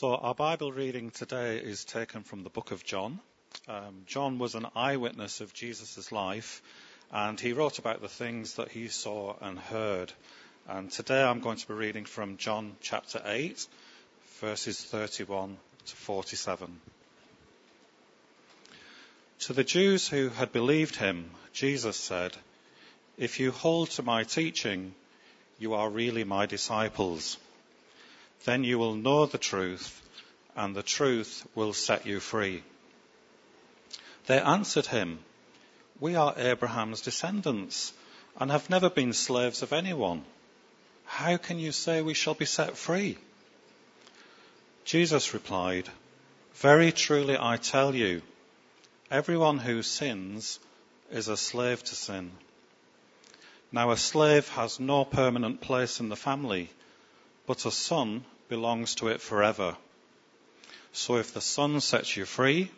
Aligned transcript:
So, 0.00 0.14
our 0.14 0.34
Bible 0.34 0.72
reading 0.72 1.10
today 1.10 1.58
is 1.58 1.84
taken 1.84 2.22
from 2.22 2.42
the 2.42 2.48
book 2.48 2.70
of 2.70 2.82
John. 2.82 3.20
Um, 3.68 4.04
John 4.06 4.38
was 4.38 4.54
an 4.54 4.64
eyewitness 4.74 5.42
of 5.42 5.52
Jesus' 5.52 6.10
life, 6.10 6.62
and 7.12 7.38
he 7.38 7.52
wrote 7.52 7.78
about 7.78 8.00
the 8.00 8.08
things 8.08 8.54
that 8.54 8.70
he 8.70 8.88
saw 8.88 9.36
and 9.42 9.58
heard. 9.58 10.10
And 10.66 10.90
today 10.90 11.22
I'm 11.22 11.40
going 11.40 11.58
to 11.58 11.68
be 11.68 11.74
reading 11.74 12.06
from 12.06 12.38
John 12.38 12.76
chapter 12.80 13.20
8, 13.22 13.66
verses 14.40 14.82
31 14.82 15.58
to 15.84 15.96
47. 15.96 16.80
To 19.40 19.52
the 19.52 19.64
Jews 19.64 20.08
who 20.08 20.30
had 20.30 20.50
believed 20.50 20.96
him, 20.96 21.30
Jesus 21.52 21.98
said, 21.98 22.34
If 23.18 23.38
you 23.38 23.50
hold 23.50 23.90
to 23.90 24.02
my 24.02 24.24
teaching, 24.24 24.94
you 25.58 25.74
are 25.74 25.90
really 25.90 26.24
my 26.24 26.46
disciples. 26.46 27.36
Then 28.44 28.64
you 28.64 28.78
will 28.78 28.94
know 28.94 29.26
the 29.26 29.38
truth, 29.38 30.00
and 30.56 30.74
the 30.74 30.82
truth 30.82 31.46
will 31.54 31.72
set 31.72 32.06
you 32.06 32.20
free. 32.20 32.62
They 34.26 34.40
answered 34.40 34.86
him, 34.86 35.20
We 35.98 36.14
are 36.14 36.34
Abraham's 36.38 37.00
descendants 37.00 37.92
and 38.38 38.50
have 38.50 38.70
never 38.70 38.88
been 38.88 39.12
slaves 39.12 39.62
of 39.62 39.72
anyone. 39.72 40.24
How 41.04 41.36
can 41.36 41.58
you 41.58 41.72
say 41.72 42.02
we 42.02 42.14
shall 42.14 42.34
be 42.34 42.46
set 42.46 42.76
free? 42.76 43.18
Jesus 44.84 45.34
replied, 45.34 45.88
Very 46.54 46.92
truly 46.92 47.36
I 47.38 47.56
tell 47.56 47.94
you, 47.94 48.22
everyone 49.10 49.58
who 49.58 49.82
sins 49.82 50.58
is 51.10 51.28
a 51.28 51.36
slave 51.36 51.82
to 51.84 51.94
sin. 51.94 52.30
Now 53.72 53.90
a 53.90 53.96
slave 53.96 54.48
has 54.50 54.80
no 54.80 55.04
permanent 55.04 55.60
place 55.60 56.00
in 56.00 56.08
the 56.08 56.16
family, 56.16 56.70
but 57.50 57.66
a 57.66 57.70
son 57.72 58.24
belongs 58.48 58.94
to 58.94 59.08
it 59.08 59.20
forever. 59.20 59.76
So 60.92 61.16
if 61.16 61.34
the 61.34 61.40
son 61.40 61.80
sets 61.80 62.16
you 62.16 62.24
free, 62.24 62.70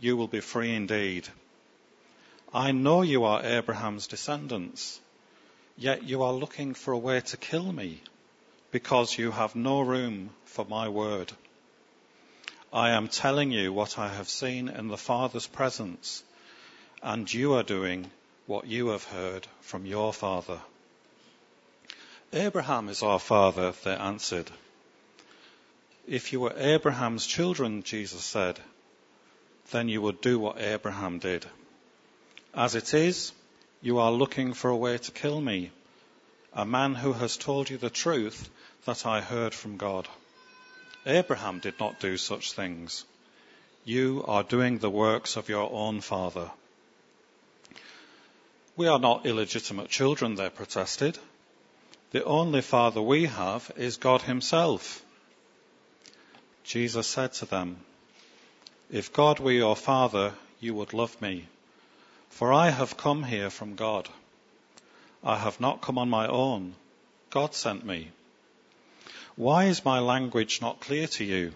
you 0.00 0.16
will 0.16 0.26
be 0.26 0.40
free 0.40 0.74
indeed. 0.74 1.28
I 2.52 2.72
know 2.72 3.02
you 3.02 3.22
are 3.22 3.46
Abraham's 3.46 4.08
descendants, 4.08 4.98
yet 5.76 6.02
you 6.02 6.24
are 6.24 6.32
looking 6.32 6.74
for 6.74 6.90
a 6.90 6.98
way 6.98 7.20
to 7.20 7.36
kill 7.36 7.72
me 7.72 8.02
because 8.72 9.16
you 9.16 9.30
have 9.30 9.54
no 9.54 9.80
room 9.80 10.30
for 10.44 10.64
my 10.64 10.88
word. 10.88 11.30
I 12.72 12.90
am 12.90 13.06
telling 13.06 13.52
you 13.52 13.72
what 13.72 13.96
I 13.96 14.08
have 14.08 14.28
seen 14.28 14.68
in 14.68 14.88
the 14.88 14.96
Father's 14.96 15.46
presence, 15.46 16.24
and 17.00 17.32
you 17.32 17.52
are 17.52 17.62
doing 17.62 18.10
what 18.48 18.66
you 18.66 18.88
have 18.88 19.04
heard 19.04 19.46
from 19.60 19.86
your 19.86 20.12
father. 20.12 20.58
Abraham 22.32 22.88
is 22.88 23.02
our 23.02 23.18
father, 23.18 23.72
they 23.82 23.94
answered. 23.94 24.48
If 26.06 26.32
you 26.32 26.38
were 26.40 26.54
Abraham's 26.56 27.26
children, 27.26 27.82
Jesus 27.82 28.24
said, 28.24 28.60
then 29.72 29.88
you 29.88 30.00
would 30.02 30.20
do 30.20 30.38
what 30.38 30.60
Abraham 30.60 31.18
did. 31.18 31.44
As 32.54 32.76
it 32.76 32.94
is, 32.94 33.32
you 33.82 33.98
are 33.98 34.12
looking 34.12 34.54
for 34.54 34.70
a 34.70 34.76
way 34.76 34.98
to 34.98 35.10
kill 35.10 35.40
me, 35.40 35.72
a 36.52 36.64
man 36.64 36.94
who 36.94 37.12
has 37.12 37.36
told 37.36 37.68
you 37.68 37.78
the 37.78 37.90
truth 37.90 38.48
that 38.84 39.06
I 39.06 39.20
heard 39.20 39.52
from 39.52 39.76
God. 39.76 40.08
Abraham 41.06 41.58
did 41.58 41.80
not 41.80 41.98
do 41.98 42.16
such 42.16 42.52
things. 42.52 43.04
You 43.84 44.24
are 44.28 44.44
doing 44.44 44.78
the 44.78 44.90
works 44.90 45.36
of 45.36 45.48
your 45.48 45.68
own 45.72 46.00
father. 46.00 46.50
We 48.76 48.86
are 48.86 49.00
not 49.00 49.26
illegitimate 49.26 49.88
children, 49.88 50.36
they 50.36 50.48
protested. 50.48 51.18
The 52.12 52.24
only 52.24 52.60
father 52.60 53.00
we 53.00 53.26
have 53.26 53.70
is 53.76 53.96
God 53.96 54.22
Himself. 54.22 55.04
Jesus 56.64 57.06
said 57.06 57.32
to 57.34 57.46
them, 57.46 57.76
If 58.90 59.12
God 59.12 59.38
were 59.38 59.52
your 59.52 59.76
father, 59.76 60.34
you 60.58 60.74
would 60.74 60.92
love 60.92 61.20
me, 61.22 61.46
for 62.28 62.52
I 62.52 62.70
have 62.70 62.96
come 62.96 63.22
here 63.22 63.48
from 63.48 63.76
God. 63.76 64.08
I 65.22 65.36
have 65.38 65.60
not 65.60 65.82
come 65.82 65.98
on 65.98 66.10
my 66.10 66.26
own. 66.26 66.74
God 67.30 67.54
sent 67.54 67.86
me. 67.86 68.10
Why 69.36 69.66
is 69.66 69.84
my 69.84 70.00
language 70.00 70.60
not 70.60 70.80
clear 70.80 71.06
to 71.06 71.24
you? 71.24 71.52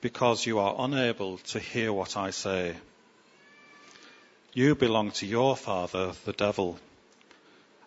Because 0.00 0.46
you 0.46 0.60
are 0.60 0.76
unable 0.78 1.38
to 1.38 1.58
hear 1.58 1.92
what 1.92 2.16
I 2.16 2.30
say. 2.30 2.76
You 4.54 4.76
belong 4.76 5.10
to 5.12 5.26
your 5.26 5.56
father, 5.56 6.12
the 6.24 6.32
devil, 6.32 6.78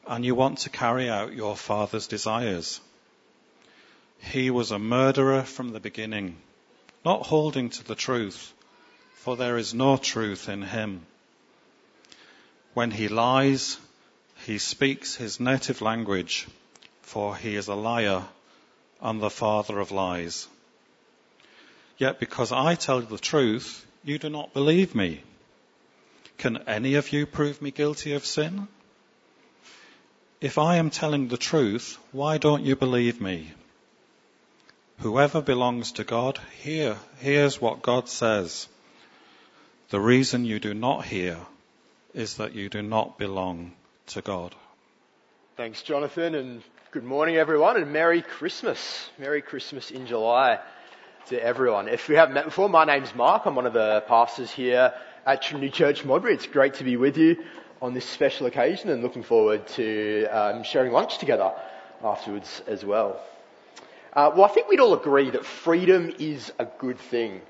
and 0.07 0.25
you 0.25 0.35
want 0.35 0.59
to 0.59 0.69
carry 0.69 1.09
out 1.09 1.33
your 1.33 1.55
father's 1.55 2.07
desires. 2.07 2.81
He 4.19 4.49
was 4.49 4.71
a 4.71 4.79
murderer 4.79 5.43
from 5.43 5.71
the 5.71 5.79
beginning, 5.79 6.37
not 7.05 7.25
holding 7.25 7.69
to 7.71 7.83
the 7.83 7.95
truth, 7.95 8.53
for 9.15 9.35
there 9.35 9.57
is 9.57 9.73
no 9.73 9.97
truth 9.97 10.49
in 10.49 10.61
him. 10.61 11.05
When 12.73 12.91
he 12.91 13.07
lies, 13.07 13.77
he 14.45 14.57
speaks 14.57 15.15
his 15.15 15.39
native 15.39 15.81
language, 15.81 16.47
for 17.01 17.35
he 17.35 17.55
is 17.55 17.67
a 17.67 17.75
liar 17.75 18.23
and 19.01 19.21
the 19.21 19.29
father 19.29 19.79
of 19.79 19.91
lies. 19.91 20.47
Yet 21.97 22.19
because 22.19 22.51
I 22.51 22.75
tell 22.75 23.01
the 23.01 23.17
truth, 23.17 23.85
you 24.03 24.17
do 24.17 24.29
not 24.29 24.53
believe 24.53 24.95
me. 24.95 25.21
Can 26.37 26.57
any 26.67 26.95
of 26.95 27.13
you 27.13 27.25
prove 27.25 27.61
me 27.61 27.71
guilty 27.71 28.13
of 28.13 28.25
sin? 28.25 28.67
If 30.43 30.57
I 30.57 30.75
am 30.75 30.89
telling 30.89 31.29
the 31.29 31.37
truth, 31.37 31.97
why 32.11 32.37
don't 32.37 32.65
you 32.65 32.75
believe 32.75 33.21
me? 33.21 33.53
Whoever 34.99 35.41
belongs 35.41 35.93
to 35.93 36.03
God, 36.03 36.37
hear, 36.59 36.97
hears 37.21 37.61
what 37.61 37.81
God 37.81 38.09
says. 38.09 38.67
The 39.89 40.01
reason 40.01 40.43
you 40.43 40.59
do 40.59 40.73
not 40.73 41.05
hear 41.05 41.37
is 42.13 42.35
that 42.35 42.53
you 42.53 42.67
do 42.67 42.81
not 42.81 43.17
belong 43.17 43.71
to 44.07 44.21
God. 44.21 44.53
Thanks, 45.55 45.81
Jonathan, 45.81 46.35
and 46.35 46.61
good 46.91 47.05
morning, 47.05 47.37
everyone, 47.37 47.77
and 47.77 47.93
Merry 47.93 48.21
Christmas. 48.21 49.09
Merry 49.17 49.41
Christmas 49.41 49.91
in 49.91 50.07
July 50.07 50.59
to 51.27 51.41
everyone. 51.41 51.87
If 51.87 52.09
we 52.09 52.15
haven't 52.15 52.33
met 52.33 52.43
before, 52.43 52.67
my 52.67 52.83
name's 52.83 53.15
Mark. 53.15 53.45
I'm 53.45 53.55
one 53.55 53.65
of 53.65 53.71
the 53.71 54.03
pastors 54.09 54.51
here 54.51 54.93
at 55.25 55.41
Trinity 55.41 55.71
Church 55.71 56.03
Modbury. 56.03 56.33
It's 56.33 56.47
great 56.47 56.73
to 56.75 56.83
be 56.83 56.97
with 56.97 57.15
you 57.15 57.41
on 57.83 57.93
this 57.93 58.05
special 58.05 58.47
occasion 58.47 58.89
and 58.89 59.03
looking 59.03 59.23
forward 59.23 59.67
to 59.67 60.25
um, 60.27 60.63
sharing 60.63 60.93
lunch 60.93 61.17
together 61.17 61.51
afterwards 62.01 62.63
as 62.65 62.85
well. 62.85 63.21
Uh, 64.13 64.31
well, 64.33 64.45
I 64.45 64.47
think 64.47 64.69
we'd 64.69 64.79
all 64.79 64.93
agree 64.93 65.31
that 65.31 65.45
freedom 65.45 66.13
is 66.17 66.53
a 66.57 66.65
good 66.65 66.97
thing, 66.97 67.41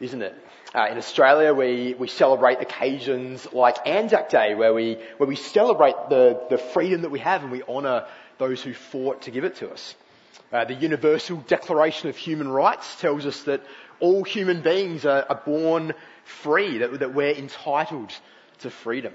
isn't 0.00 0.20
it? 0.20 0.34
Uh, 0.74 0.88
in 0.90 0.98
Australia, 0.98 1.54
we, 1.54 1.94
we 1.96 2.08
celebrate 2.08 2.60
occasions 2.60 3.46
like 3.52 3.76
Anzac 3.86 4.30
Day, 4.30 4.56
where 4.56 4.74
we, 4.74 4.98
where 5.16 5.28
we 5.28 5.36
celebrate 5.36 5.94
the, 6.10 6.42
the 6.50 6.58
freedom 6.58 7.02
that 7.02 7.10
we 7.10 7.20
have 7.20 7.44
and 7.44 7.52
we 7.52 7.62
honour 7.62 8.04
those 8.38 8.60
who 8.60 8.74
fought 8.74 9.22
to 9.22 9.30
give 9.30 9.44
it 9.44 9.56
to 9.56 9.70
us. 9.70 9.94
Uh, 10.52 10.64
the 10.64 10.74
Universal 10.74 11.36
Declaration 11.46 12.08
of 12.08 12.16
Human 12.16 12.48
Rights 12.48 13.00
tells 13.00 13.26
us 13.26 13.44
that 13.44 13.62
all 14.00 14.24
human 14.24 14.60
beings 14.60 15.06
are, 15.06 15.24
are 15.28 15.40
born 15.46 15.94
free, 16.24 16.78
that, 16.78 16.98
that, 16.98 17.14
we're 17.14 17.30
entitled 17.30 18.12
to 18.60 18.70
freedom. 18.70 19.12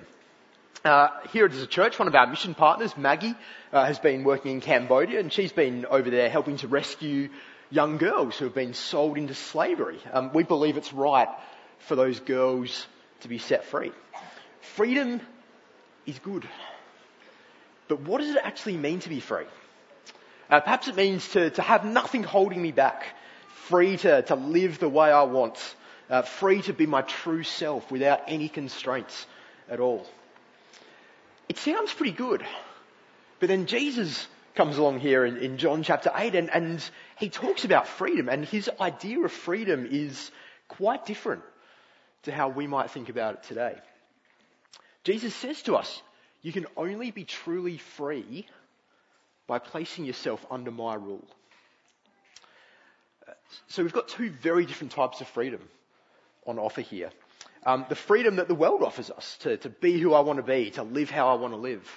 Uh, 0.83 1.07
here 1.31 1.45
as 1.45 1.61
a 1.61 1.65
church, 1.67 1.97
one 1.97 2.09
of 2.09 2.15
our 2.15 2.27
mission 2.27 2.53
partners, 2.53 2.97
Maggie, 2.97 3.35
uh, 3.71 3.85
has 3.85 3.99
been 3.99 4.25
working 4.25 4.51
in 4.51 4.59
Cambodia 4.59 5.21
and 5.21 5.31
she's 5.31 5.53
been 5.53 5.85
over 5.85 6.09
there 6.09 6.29
helping 6.29 6.57
to 6.57 6.67
rescue 6.67 7.29
young 7.69 7.97
girls 7.97 8.37
who 8.37 8.43
have 8.43 8.53
been 8.53 8.73
sold 8.73 9.17
into 9.17 9.33
slavery. 9.33 9.97
Um, 10.11 10.33
we 10.33 10.43
believe 10.43 10.75
it's 10.75 10.91
right 10.91 11.29
for 11.79 11.95
those 11.95 12.19
girls 12.19 12.85
to 13.21 13.29
be 13.29 13.37
set 13.37 13.63
free. 13.63 13.93
Freedom 14.75 15.21
is 16.05 16.19
good. 16.19 16.45
But 17.87 18.01
what 18.01 18.19
does 18.19 18.31
it 18.31 18.41
actually 18.43 18.75
mean 18.75 18.99
to 18.99 19.09
be 19.09 19.21
free? 19.21 19.45
Uh, 20.49 20.59
perhaps 20.59 20.89
it 20.89 20.97
means 20.97 21.25
to, 21.29 21.49
to 21.51 21.61
have 21.61 21.85
nothing 21.85 22.23
holding 22.23 22.61
me 22.61 22.73
back, 22.73 23.05
free 23.69 23.95
to, 23.95 24.21
to 24.23 24.35
live 24.35 24.79
the 24.79 24.89
way 24.89 25.09
I 25.09 25.23
want, 25.23 25.57
uh, 26.09 26.23
free 26.23 26.61
to 26.63 26.73
be 26.73 26.87
my 26.87 27.03
true 27.03 27.43
self 27.43 27.89
without 27.89 28.23
any 28.27 28.49
constraints 28.49 29.25
at 29.69 29.79
all. 29.79 30.05
It 31.49 31.57
sounds 31.57 31.93
pretty 31.93 32.13
good. 32.13 32.43
But 33.39 33.49
then 33.49 33.65
Jesus 33.65 34.27
comes 34.55 34.77
along 34.77 34.99
here 34.99 35.25
in, 35.25 35.37
in 35.37 35.57
John 35.57 35.83
chapter 35.83 36.11
8 36.15 36.35
and, 36.35 36.49
and 36.49 36.89
he 37.17 37.29
talks 37.29 37.65
about 37.65 37.87
freedom 37.87 38.29
and 38.29 38.45
his 38.45 38.69
idea 38.79 39.19
of 39.19 39.31
freedom 39.31 39.87
is 39.89 40.31
quite 40.67 41.05
different 41.05 41.43
to 42.23 42.31
how 42.31 42.49
we 42.49 42.67
might 42.67 42.91
think 42.91 43.09
about 43.09 43.35
it 43.35 43.43
today. 43.43 43.75
Jesus 45.03 45.35
says 45.35 45.61
to 45.63 45.75
us, 45.75 46.01
you 46.41 46.51
can 46.51 46.65
only 46.77 47.11
be 47.11 47.25
truly 47.25 47.77
free 47.77 48.47
by 49.47 49.59
placing 49.59 50.05
yourself 50.05 50.45
under 50.49 50.71
my 50.71 50.95
rule. 50.95 51.25
So 53.67 53.83
we've 53.83 53.93
got 53.93 54.07
two 54.07 54.29
very 54.29 54.65
different 54.65 54.93
types 54.93 55.21
of 55.21 55.27
freedom 55.27 55.61
on 56.45 56.59
offer 56.59 56.81
here. 56.81 57.09
Um, 57.65 57.85
the 57.87 57.95
freedom 57.95 58.37
that 58.37 58.47
the 58.47 58.55
world 58.55 58.83
offers 58.83 59.09
us 59.09 59.37
to, 59.41 59.57
to 59.57 59.69
be 59.69 59.99
who 59.99 60.13
I 60.13 60.19
want 60.19 60.37
to 60.37 60.43
be, 60.43 60.71
to 60.71 60.83
live 60.83 61.09
how 61.09 61.29
I 61.29 61.35
want 61.35 61.53
to 61.53 61.57
live. 61.57 61.87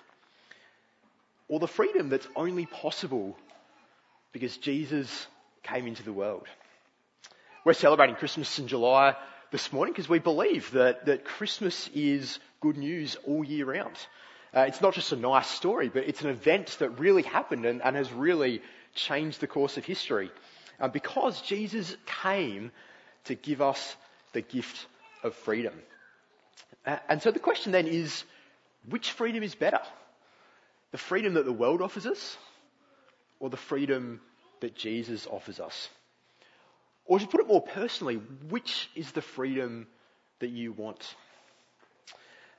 Or 1.48 1.58
the 1.58 1.68
freedom 1.68 2.08
that's 2.08 2.26
only 2.36 2.66
possible 2.66 3.36
because 4.32 4.56
Jesus 4.56 5.26
came 5.62 5.86
into 5.86 6.02
the 6.02 6.12
world. 6.12 6.46
we're 7.64 7.72
celebrating 7.72 8.14
Christmas 8.14 8.58
in 8.58 8.68
July 8.68 9.16
this 9.50 9.72
morning 9.72 9.92
because 9.92 10.08
we 10.08 10.18
believe 10.18 10.70
that, 10.72 11.06
that 11.06 11.24
Christmas 11.24 11.88
is 11.94 12.38
good 12.60 12.76
news 12.76 13.16
all 13.26 13.44
year 13.44 13.66
round. 13.66 13.96
Uh, 14.54 14.60
it's 14.60 14.80
not 14.80 14.94
just 14.94 15.12
a 15.12 15.16
nice 15.16 15.48
story, 15.48 15.88
but 15.88 16.04
it's 16.06 16.22
an 16.22 16.30
event 16.30 16.76
that 16.78 16.98
really 17.00 17.22
happened 17.22 17.64
and, 17.64 17.82
and 17.82 17.96
has 17.96 18.12
really 18.12 18.62
changed 18.94 19.40
the 19.40 19.46
course 19.46 19.76
of 19.76 19.84
history. 19.84 20.30
Uh, 20.78 20.88
because 20.88 21.40
Jesus 21.42 21.96
came 22.22 22.70
to 23.24 23.34
give 23.34 23.60
us 23.60 23.96
the 24.32 24.42
gift 24.42 24.86
of 25.26 25.34
freedom. 25.34 25.74
Uh, 26.86 26.96
and 27.08 27.20
so 27.20 27.30
the 27.30 27.38
question 27.38 27.72
then 27.72 27.86
is, 27.86 28.24
which 28.88 29.10
freedom 29.10 29.42
is 29.42 29.54
better? 29.54 29.80
The 30.92 30.98
freedom 30.98 31.34
that 31.34 31.44
the 31.44 31.52
world 31.52 31.82
offers 31.82 32.06
us 32.06 32.38
or 33.40 33.50
the 33.50 33.56
freedom 33.56 34.20
that 34.60 34.74
Jesus 34.74 35.26
offers 35.26 35.60
us? 35.60 35.88
Or 37.04 37.18
to 37.18 37.26
put 37.26 37.40
it 37.40 37.46
more 37.46 37.62
personally, 37.62 38.16
which 38.48 38.90
is 38.94 39.12
the 39.12 39.22
freedom 39.22 39.86
that 40.40 40.50
you 40.50 40.72
want? 40.72 41.14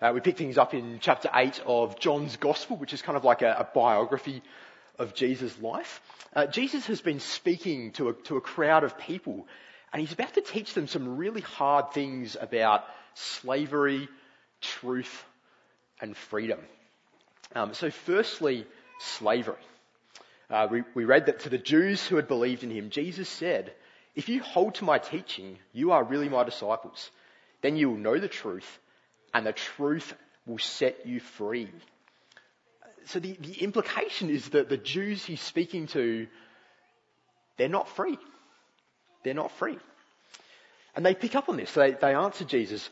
Uh, 0.02 0.12
we 0.14 0.19
pick 0.19 0.38
things 0.38 0.58
up 0.58 0.74
in 0.74 1.00
chapter 1.02 1.30
8 1.34 1.62
of 1.66 2.00
John's 2.00 2.38
Gospel, 2.38 2.78
which 2.78 2.94
is 2.94 3.02
kind 3.02 3.18
of 3.18 3.24
like 3.24 3.42
a, 3.42 3.52
a 3.60 3.68
biography 3.74 4.44
of 5.00 5.16
Jesus' 5.16 5.60
life. 5.60 6.02
Uh, 6.36 6.46
Jesus 6.46 6.86
has 6.86 7.02
been 7.02 7.19
speaking 7.19 7.92
to 7.94 8.10
a, 8.10 8.14
to 8.14 8.38
a 8.38 8.42
crowd 8.42 8.84
of 8.84 8.98
people, 8.98 9.48
and 9.97 10.05
he's 10.05 10.13
about 10.13 10.35
to 10.35 10.41
teach 10.41 10.75
them 10.75 10.85
some 10.85 11.17
really 11.17 11.41
hard 11.41 11.91
things 11.91 12.38
about 12.39 12.83
slavery, 13.15 14.07
truth, 14.61 15.25
and 15.99 16.15
freedom. 16.15 16.59
Um, 17.55 17.73
so, 17.73 17.89
firstly, 17.89 18.67
slavery. 18.99 19.55
Uh, 20.51 20.67
we, 20.69 20.83
we 20.94 21.05
read 21.05 21.25
that 21.25 21.39
to 21.39 21.49
the 21.49 21.57
Jews 21.57 22.05
who 22.05 22.15
had 22.15 22.27
believed 22.27 22.63
in 22.63 22.69
him, 22.69 22.91
Jesus 22.91 23.27
said, 23.27 23.73
If 24.15 24.29
you 24.29 24.44
hold 24.44 24.75
to 24.75 24.83
my 24.83 24.99
teaching, 24.99 25.57
you 25.73 25.94
are 25.94 26.03
really 26.03 26.29
my 26.29 26.44
disciples. 26.44 27.09
Then 27.63 27.75
you 27.75 27.89
will 27.89 27.97
know 27.97 28.19
the 28.19 28.27
truth, 28.27 28.77
and 29.33 29.47
the 29.47 29.51
truth 29.51 30.13
will 30.45 30.59
set 30.59 31.07
you 31.07 31.19
free. 31.19 31.71
So 33.05 33.17
the, 33.17 33.35
the 33.41 33.63
implication 33.63 34.29
is 34.29 34.49
that 34.49 34.69
the 34.69 34.77
Jews 34.77 35.25
he's 35.25 35.41
speaking 35.41 35.88
to, 35.88 36.27
they're 37.57 37.67
not 37.67 37.89
free. 37.89 38.19
They're 39.27 39.33
not 39.33 39.51
free. 39.51 39.77
And 40.95 41.06
they 41.06 41.13
pick 41.13 41.35
up 41.35 41.50
on 41.50 41.57
this. 41.57 41.74
They, 41.74 41.91
they 41.91 42.15
answer 42.15 42.45
Jesus, 42.45 42.89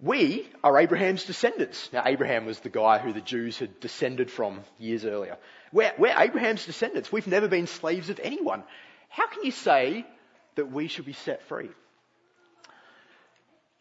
we 0.00 0.48
are 0.64 0.78
Abraham's 0.78 1.24
descendants. 1.24 1.90
Now, 1.92 2.04
Abraham 2.06 2.46
was 2.46 2.58
the 2.60 2.70
guy 2.70 2.96
who 2.96 3.12
the 3.12 3.20
Jews 3.20 3.58
had 3.58 3.78
descended 3.78 4.30
from 4.30 4.60
years 4.78 5.04
earlier. 5.04 5.36
We're, 5.72 5.92
we're, 5.98 6.18
Abraham's 6.18 6.64
descendants. 6.64 7.12
We've 7.12 7.26
never 7.26 7.46
been 7.46 7.66
slaves 7.66 8.08
of 8.08 8.18
anyone. 8.24 8.62
How 9.10 9.26
can 9.26 9.44
you 9.44 9.50
say 9.50 10.06
that 10.54 10.72
we 10.72 10.88
should 10.88 11.04
be 11.04 11.12
set 11.12 11.42
free? 11.42 11.68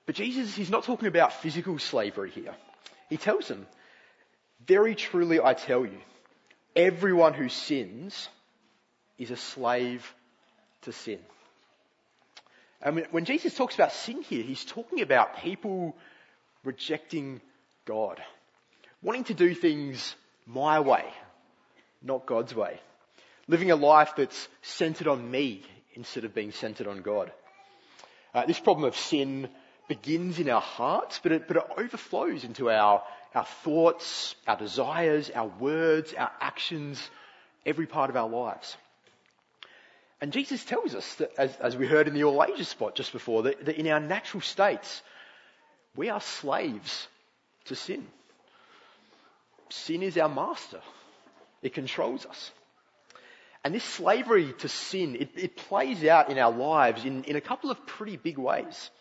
But 0.06 0.16
Jesus, 0.16 0.54
he's 0.54 0.70
not 0.70 0.84
talking 0.84 1.08
about 1.08 1.32
physical 1.32 1.80
slavery 1.80 2.32
here. 2.32 2.56
He 3.10 3.16
tells 3.16 3.48
them, 3.48 3.68
very 4.68 4.96
truly 4.96 5.40
I 5.40 5.54
tell 5.54 5.86
you, 5.86 6.00
everyone 6.76 7.34
who 7.34 7.48
sins 7.48 8.28
is 9.18 9.32
a 9.32 9.38
slave 9.38 10.14
to 10.82 10.92
sin. 10.92 11.20
And 12.82 13.06
when 13.12 13.26
Jesus 13.26 13.56
talks 13.56 13.76
about 13.76 13.94
sin 13.94 14.22
here, 14.22 14.44
he's 14.44 14.66
talking 14.66 15.02
about 15.02 15.38
people 15.38 15.96
rejecting 16.64 17.42
God, 17.86 18.22
wanting 19.02 19.26
to 19.26 19.34
do 19.34 19.54
things 19.54 20.16
my 20.46 20.80
way, 20.80 21.06
not 22.02 22.26
God's 22.26 22.54
way, 22.54 22.80
living 23.48 23.72
a 23.72 23.76
life 23.76 24.14
that's 24.18 24.48
centered 24.62 25.08
on 25.08 25.30
me 25.30 25.64
instead 25.94 26.26
of 26.26 26.36
being 26.36 26.52
centered 26.52 26.88
on 26.88 27.02
God. 27.02 27.32
Uh, 28.34 28.46
this 28.46 28.60
problem 28.60 28.86
of 28.86 28.98
sin 28.98 29.50
begins 29.88 30.40
in 30.40 30.50
our 30.50 30.62
hearts, 30.62 31.20
but 31.22 31.32
it, 31.32 31.48
but 31.48 31.58
it 31.58 31.64
overflows 31.78 32.44
into 32.44 32.70
our, 32.70 33.04
our 33.34 33.46
thoughts, 33.64 34.36
our 34.48 34.58
desires, 34.58 35.32
our 35.34 35.48
words, 35.48 36.14
our 36.14 36.32
actions, 36.42 37.10
every 37.66 37.86
part 37.86 38.10
of 38.10 38.18
our 38.18 38.28
lives. 38.28 38.76
And 40.22 40.32
Jesus 40.32 40.64
tells 40.64 40.96
us 40.96 41.16
that, 41.16 41.32
as, 41.38 41.56
as 41.58 41.76
we 41.76 41.88
heard 41.88 42.08
in 42.08 42.14
the 42.14 42.24
all 42.24 42.44
ages 42.44 42.70
spot 42.70 42.96
just 42.96 43.12
before, 43.12 43.44
that, 43.44 43.66
that 43.66 43.78
in 43.78 43.88
our 43.88 44.00
natural 44.00 44.42
states, 44.42 45.02
we 45.96 46.10
are 46.10 46.22
slaves 46.22 47.08
to 47.66 47.76
sin. 47.76 48.06
Sin 49.70 50.04
is 50.04 50.18
our 50.18 50.30
master. 50.30 50.80
It 51.62 51.74
controls 51.74 52.26
us. 52.26 52.52
And 53.64 53.74
this 53.74 53.84
slavery 53.84 54.54
to 54.60 54.70
sin, 54.70 55.16
it, 55.16 55.32
it 55.36 55.58
plays 55.58 56.06
out 56.06 56.30
in 56.30 56.38
our 56.38 56.52
lives 56.52 57.04
in, 57.04 57.24
in 57.24 57.36
a 57.36 57.42
couple 57.42 57.72
of 57.72 57.86
pretty 57.88 58.16
big 58.16 58.38
ways. 58.38 58.92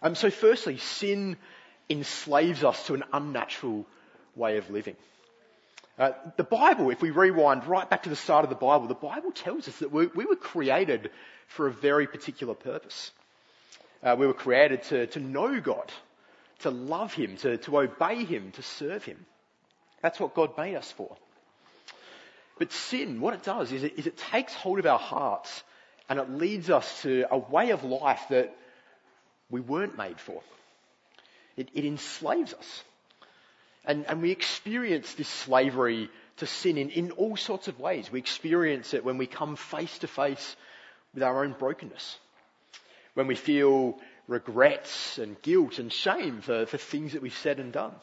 Um, 0.00 0.14
so 0.14 0.30
firstly, 0.30 0.78
sin 0.78 1.36
enslaves 1.90 2.62
us 2.62 2.86
to 2.86 2.94
an 2.94 3.02
unnatural 3.12 3.86
way 4.36 4.58
of 4.58 4.70
living. 4.70 4.96
Uh, 5.98 6.12
the 6.36 6.44
Bible, 6.44 6.90
if 6.90 7.02
we 7.02 7.10
rewind 7.10 7.66
right 7.66 7.88
back 7.90 8.04
to 8.04 8.08
the 8.08 8.16
start 8.16 8.44
of 8.44 8.50
the 8.50 8.56
Bible, 8.56 8.86
the 8.86 8.94
Bible 8.94 9.32
tells 9.32 9.66
us 9.66 9.76
that 9.80 9.90
we, 9.90 10.06
we 10.06 10.24
were 10.26 10.36
created 10.36 11.10
for 11.48 11.66
a 11.66 11.72
very 11.72 12.06
particular 12.06 12.54
purpose. 12.54 13.10
Uh, 14.02 14.14
we 14.16 14.26
were 14.26 14.34
created 14.34 14.84
to, 14.84 15.06
to 15.08 15.20
know 15.20 15.60
God, 15.60 15.90
to 16.60 16.70
love 16.70 17.12
Him, 17.14 17.36
to, 17.38 17.56
to 17.58 17.78
obey 17.80 18.24
Him, 18.24 18.52
to 18.52 18.62
serve 18.62 19.04
Him. 19.04 19.26
That's 20.00 20.20
what 20.20 20.34
God 20.34 20.56
made 20.56 20.76
us 20.76 20.90
for. 20.92 21.16
But 22.58 22.72
sin, 22.72 23.20
what 23.20 23.34
it 23.34 23.42
does 23.42 23.72
is 23.72 23.82
it, 23.82 23.98
is 23.98 24.06
it 24.06 24.16
takes 24.16 24.54
hold 24.54 24.78
of 24.78 24.86
our 24.86 24.98
hearts 24.98 25.64
and 26.08 26.20
it 26.20 26.30
leads 26.30 26.70
us 26.70 27.02
to 27.02 27.26
a 27.30 27.38
way 27.38 27.70
of 27.70 27.82
life 27.82 28.22
that 28.30 28.56
we 29.50 29.60
weren't 29.60 29.98
made 29.98 30.20
for. 30.20 30.42
It, 31.56 31.70
it 31.74 31.84
enslaves 31.84 32.54
us. 32.54 32.84
And, 33.84 34.06
and 34.06 34.22
we 34.22 34.30
experience 34.30 35.14
this 35.14 35.28
slavery 35.28 36.10
to 36.38 36.46
sin 36.46 36.76
in, 36.76 36.90
in 36.90 37.10
all 37.12 37.36
sorts 37.36 37.68
of 37.68 37.80
ways. 37.80 38.10
We 38.12 38.18
experience 38.18 38.94
it 38.94 39.04
when 39.04 39.18
we 39.18 39.26
come 39.26 39.56
face 39.56 39.98
to 39.98 40.08
face 40.08 40.56
with 41.14 41.22
our 41.22 41.44
own 41.44 41.54
brokenness. 41.58 42.18
When 43.14 43.26
we 43.26 43.34
feel 43.34 43.98
regrets 44.28 45.18
and 45.18 45.40
guilt 45.42 45.78
and 45.78 45.92
shame 45.92 46.40
for, 46.40 46.66
for 46.66 46.76
things 46.76 47.12
that 47.14 47.22
we've 47.22 47.36
said 47.36 47.58
and 47.58 47.72
done. 47.72 47.94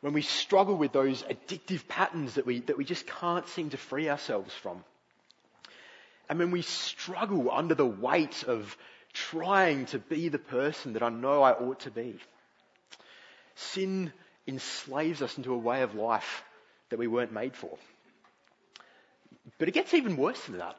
When 0.00 0.14
we 0.14 0.22
struggle 0.22 0.76
with 0.76 0.92
those 0.92 1.22
addictive 1.24 1.86
patterns 1.86 2.34
that 2.34 2.46
we, 2.46 2.60
that 2.60 2.78
we 2.78 2.84
just 2.84 3.06
can't 3.06 3.46
seem 3.48 3.70
to 3.70 3.76
free 3.76 4.08
ourselves 4.08 4.54
from. 4.54 4.82
And 6.28 6.38
when 6.38 6.52
we 6.52 6.62
struggle 6.62 7.50
under 7.50 7.74
the 7.74 7.84
weight 7.84 8.44
of 8.44 8.76
trying 9.12 9.86
to 9.86 9.98
be 9.98 10.28
the 10.28 10.38
person 10.38 10.94
that 10.94 11.02
I 11.02 11.08
know 11.08 11.42
I 11.42 11.52
ought 11.52 11.80
to 11.80 11.90
be. 11.90 12.16
Sin 13.56 14.12
enslaves 14.46 15.22
us 15.22 15.36
into 15.36 15.52
a 15.52 15.58
way 15.58 15.82
of 15.82 15.94
life 15.94 16.42
that 16.90 16.98
we 16.98 17.06
weren't 17.06 17.32
made 17.32 17.54
for. 17.54 17.76
But 19.58 19.68
it 19.68 19.72
gets 19.72 19.94
even 19.94 20.16
worse 20.16 20.40
than 20.44 20.58
that. 20.58 20.76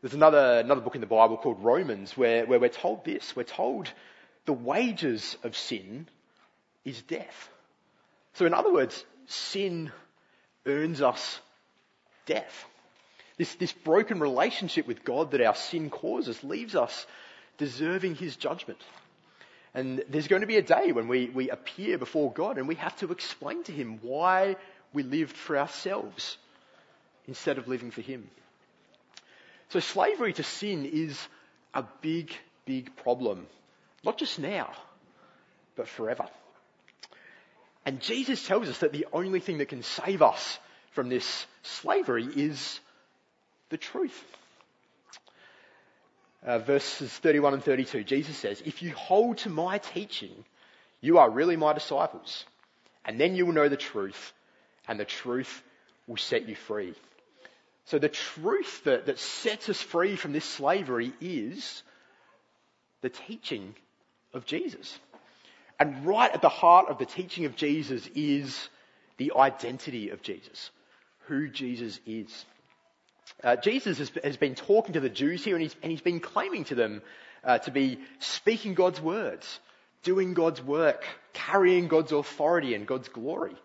There's 0.00 0.14
another, 0.14 0.60
another 0.60 0.80
book 0.80 0.94
in 0.94 1.00
the 1.00 1.06
Bible 1.06 1.38
called 1.38 1.64
Romans 1.64 2.16
where, 2.16 2.44
where 2.46 2.60
we're 2.60 2.68
told 2.68 3.04
this. 3.04 3.34
We're 3.34 3.44
told 3.44 3.90
the 4.44 4.52
wages 4.52 5.36
of 5.42 5.56
sin 5.56 6.06
is 6.84 7.00
death. 7.02 7.48
So 8.34 8.46
in 8.46 8.54
other 8.54 8.72
words, 8.72 9.04
sin 9.26 9.90
earns 10.66 11.00
us 11.00 11.40
death. 12.26 12.66
This, 13.36 13.54
this 13.56 13.72
broken 13.72 14.20
relationship 14.20 14.86
with 14.86 15.04
God 15.04 15.30
that 15.32 15.40
our 15.40 15.54
sin 15.54 15.90
causes 15.90 16.42
leaves 16.44 16.74
us 16.74 17.06
deserving 17.58 18.16
his 18.16 18.36
judgment. 18.36 18.80
And 19.74 20.04
there's 20.08 20.28
going 20.28 20.42
to 20.42 20.46
be 20.46 20.56
a 20.56 20.62
day 20.62 20.92
when 20.92 21.08
we, 21.08 21.26
we 21.26 21.50
appear 21.50 21.98
before 21.98 22.32
God 22.32 22.58
and 22.58 22.68
we 22.68 22.76
have 22.76 22.96
to 22.98 23.10
explain 23.10 23.64
to 23.64 23.72
Him 23.72 23.98
why 24.02 24.56
we 24.92 25.02
lived 25.02 25.36
for 25.36 25.58
ourselves 25.58 26.38
instead 27.26 27.58
of 27.58 27.66
living 27.66 27.90
for 27.90 28.00
Him. 28.00 28.28
So 29.70 29.80
slavery 29.80 30.32
to 30.34 30.44
sin 30.44 30.84
is 30.84 31.18
a 31.74 31.84
big, 32.00 32.32
big 32.64 32.94
problem. 32.96 33.46
Not 34.04 34.18
just 34.18 34.38
now, 34.38 34.70
but 35.74 35.88
forever. 35.88 36.26
And 37.84 38.00
Jesus 38.00 38.46
tells 38.46 38.68
us 38.68 38.78
that 38.78 38.92
the 38.92 39.06
only 39.12 39.40
thing 39.40 39.58
that 39.58 39.68
can 39.68 39.82
save 39.82 40.22
us 40.22 40.58
from 40.92 41.08
this 41.08 41.46
slavery 41.62 42.24
is 42.24 42.78
the 43.70 43.76
truth 43.76 44.24
uh, 46.44 46.58
verses 46.58 47.10
31 47.10 47.54
and 47.54 47.64
32, 47.64 48.04
Jesus 48.04 48.36
says, 48.36 48.62
If 48.64 48.82
you 48.82 48.92
hold 48.92 49.38
to 49.38 49.50
my 49.50 49.78
teaching, 49.78 50.44
you 51.00 51.18
are 51.18 51.30
really 51.30 51.56
my 51.56 51.72
disciples. 51.72 52.44
And 53.04 53.20
then 53.20 53.34
you 53.34 53.46
will 53.46 53.52
know 53.52 53.68
the 53.68 53.76
truth, 53.76 54.32
and 54.88 54.98
the 54.98 55.04
truth 55.04 55.62
will 56.06 56.16
set 56.16 56.48
you 56.48 56.54
free. 56.54 56.94
So 57.86 57.98
the 57.98 58.08
truth 58.08 58.84
that, 58.84 59.06
that 59.06 59.18
sets 59.18 59.68
us 59.68 59.80
free 59.80 60.16
from 60.16 60.32
this 60.32 60.44
slavery 60.44 61.12
is 61.20 61.82
the 63.02 63.10
teaching 63.10 63.74
of 64.32 64.46
Jesus. 64.46 64.98
And 65.78 66.06
right 66.06 66.32
at 66.32 66.40
the 66.40 66.48
heart 66.48 66.88
of 66.88 66.98
the 66.98 67.06
teaching 67.06 67.44
of 67.44 67.56
Jesus 67.56 68.08
is 68.14 68.68
the 69.18 69.32
identity 69.36 70.10
of 70.10 70.22
Jesus, 70.22 70.70
who 71.26 71.48
Jesus 71.48 72.00
is. 72.06 72.44
Uh, 73.42 73.56
Jesus 73.56 73.98
has, 73.98 74.12
has, 74.22 74.36
been 74.36 74.54
talking 74.54 74.94
to 74.94 75.00
the 75.00 75.08
Jews 75.08 75.44
here 75.44 75.54
and 75.54 75.62
he's, 75.62 75.76
and 75.82 75.90
he's 75.90 76.00
been 76.00 76.20
claiming 76.20 76.64
to 76.64 76.74
them 76.74 77.02
uh, 77.42 77.58
to 77.58 77.70
be 77.70 77.98
speaking 78.18 78.74
God's 78.74 79.00
words, 79.00 79.60
doing 80.02 80.34
God's 80.34 80.62
work, 80.62 81.04
carrying 81.32 81.88
God's 81.88 82.12
authority 82.12 82.74
and 82.74 82.86
God's 82.86 83.08
glory. 83.08 83.56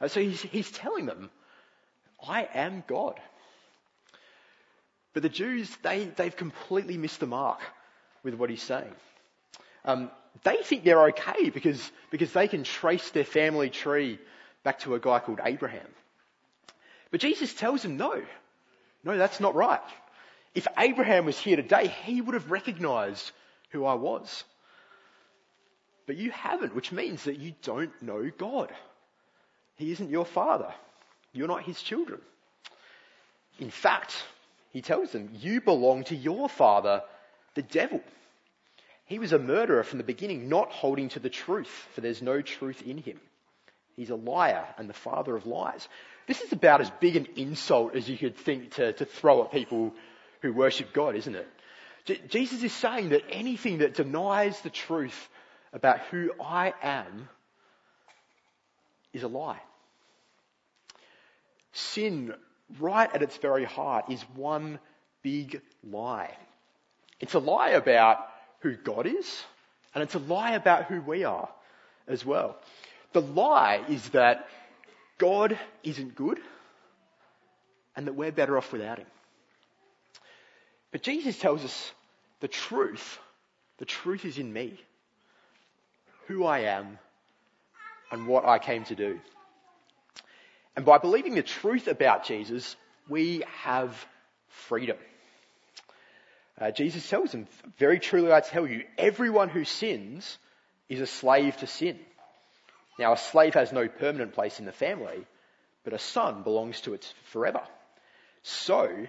Uh, 0.00 0.08
so 0.08 0.20
he's, 0.20 0.40
he's 0.42 0.70
telling 0.70 1.06
them, 1.06 1.30
I 2.26 2.48
am 2.54 2.82
God. 2.86 3.20
But 5.12 5.22
the 5.22 5.28
Jews, 5.28 5.70
they, 5.82 6.04
they've 6.04 6.36
completely 6.36 6.96
missed 6.96 7.20
the 7.20 7.26
mark 7.26 7.60
with 8.22 8.34
what 8.34 8.50
he's 8.50 8.62
saying. 8.62 8.94
Um, 9.84 10.10
they 10.44 10.56
think 10.62 10.84
they're 10.84 11.08
okay 11.08 11.50
because, 11.50 11.90
because 12.10 12.32
they 12.32 12.48
can 12.48 12.64
trace 12.64 13.10
their 13.10 13.24
family 13.24 13.70
tree 13.70 14.18
back 14.62 14.80
to 14.80 14.94
a 14.94 15.00
guy 15.00 15.18
called 15.20 15.40
Abraham. 15.44 15.86
But 17.10 17.20
Jesus 17.20 17.54
tells 17.54 17.82
them, 17.82 17.96
no, 17.96 18.22
no, 19.04 19.16
that's 19.16 19.40
not 19.40 19.54
right. 19.54 19.80
If 20.54 20.66
Abraham 20.76 21.24
was 21.24 21.38
here 21.38 21.56
today, 21.56 21.88
he 22.04 22.20
would 22.20 22.34
have 22.34 22.50
recognized 22.50 23.30
who 23.70 23.84
I 23.84 23.94
was. 23.94 24.44
But 26.06 26.16
you 26.16 26.30
haven't, 26.30 26.74
which 26.74 26.90
means 26.90 27.24
that 27.24 27.38
you 27.38 27.54
don't 27.62 27.92
know 28.02 28.30
God. 28.36 28.72
He 29.76 29.92
isn't 29.92 30.10
your 30.10 30.24
father. 30.24 30.72
You're 31.32 31.48
not 31.48 31.64
his 31.64 31.80
children. 31.80 32.20
In 33.58 33.70
fact, 33.70 34.14
he 34.70 34.80
tells 34.80 35.12
them, 35.12 35.30
you 35.40 35.60
belong 35.60 36.04
to 36.04 36.16
your 36.16 36.48
father, 36.48 37.02
the 37.54 37.62
devil. 37.62 38.00
He 39.04 39.18
was 39.18 39.32
a 39.32 39.38
murderer 39.38 39.82
from 39.82 39.98
the 39.98 40.04
beginning, 40.04 40.48
not 40.48 40.70
holding 40.70 41.08
to 41.10 41.20
the 41.20 41.30
truth, 41.30 41.88
for 41.94 42.00
there's 42.00 42.22
no 42.22 42.42
truth 42.42 42.82
in 42.82 42.98
him. 42.98 43.20
He's 43.96 44.10
a 44.10 44.16
liar 44.16 44.64
and 44.76 44.88
the 44.88 44.94
father 44.94 45.34
of 45.34 45.46
lies. 45.46 45.88
This 46.28 46.42
is 46.42 46.52
about 46.52 46.82
as 46.82 46.90
big 47.00 47.16
an 47.16 47.26
insult 47.36 47.96
as 47.96 48.08
you 48.08 48.18
could 48.18 48.36
think 48.36 48.74
to, 48.74 48.92
to 48.92 49.06
throw 49.06 49.42
at 49.42 49.50
people 49.50 49.94
who 50.42 50.52
worship 50.52 50.92
God, 50.92 51.16
isn't 51.16 51.34
it? 51.34 51.48
J- 52.04 52.20
Jesus 52.28 52.62
is 52.62 52.72
saying 52.72 53.08
that 53.08 53.22
anything 53.30 53.78
that 53.78 53.94
denies 53.94 54.60
the 54.60 54.68
truth 54.68 55.28
about 55.72 56.00
who 56.10 56.30
I 56.38 56.74
am 56.82 57.30
is 59.14 59.22
a 59.22 59.28
lie. 59.28 59.60
Sin, 61.72 62.34
right 62.78 63.12
at 63.12 63.22
its 63.22 63.38
very 63.38 63.64
heart, 63.64 64.10
is 64.10 64.22
one 64.34 64.78
big 65.22 65.62
lie. 65.82 66.36
It's 67.20 67.34
a 67.34 67.38
lie 67.38 67.70
about 67.70 68.18
who 68.60 68.76
God 68.76 69.06
is, 69.06 69.44
and 69.94 70.02
it's 70.02 70.14
a 70.14 70.18
lie 70.18 70.52
about 70.52 70.84
who 70.84 71.00
we 71.00 71.24
are 71.24 71.48
as 72.06 72.22
well. 72.24 72.58
The 73.12 73.22
lie 73.22 73.82
is 73.88 74.10
that 74.10 74.46
God 75.18 75.58
isn't 75.82 76.14
good 76.14 76.38
and 77.96 78.06
that 78.06 78.14
we're 78.14 78.32
better 78.32 78.56
off 78.56 78.72
without 78.72 78.98
Him. 78.98 79.06
But 80.92 81.02
Jesus 81.02 81.38
tells 81.38 81.64
us 81.64 81.92
the 82.40 82.48
truth. 82.48 83.18
The 83.78 83.84
truth 83.84 84.24
is 84.24 84.38
in 84.38 84.52
me. 84.52 84.80
Who 86.28 86.44
I 86.44 86.60
am 86.60 86.98
and 88.10 88.26
what 88.26 88.44
I 88.44 88.58
came 88.58 88.84
to 88.84 88.94
do. 88.94 89.20
And 90.76 90.84
by 90.84 90.98
believing 90.98 91.34
the 91.34 91.42
truth 91.42 91.88
about 91.88 92.24
Jesus, 92.24 92.76
we 93.08 93.42
have 93.62 94.06
freedom. 94.48 94.96
Uh, 96.60 96.70
Jesus 96.70 97.08
tells 97.08 97.32
them, 97.32 97.46
very 97.78 97.98
truly 97.98 98.32
I 98.32 98.40
tell 98.40 98.66
you, 98.66 98.84
everyone 98.96 99.48
who 99.48 99.64
sins 99.64 100.38
is 100.88 101.00
a 101.00 101.06
slave 101.06 101.56
to 101.58 101.66
sin. 101.66 101.98
Now 102.98 103.12
a 103.12 103.16
slave 103.16 103.54
has 103.54 103.72
no 103.72 103.88
permanent 103.88 104.34
place 104.34 104.58
in 104.58 104.66
the 104.66 104.72
family, 104.72 105.24
but 105.84 105.92
a 105.92 105.98
son 105.98 106.42
belongs 106.42 106.80
to 106.82 106.94
it 106.94 107.12
forever. 107.30 107.62
So, 108.42 109.06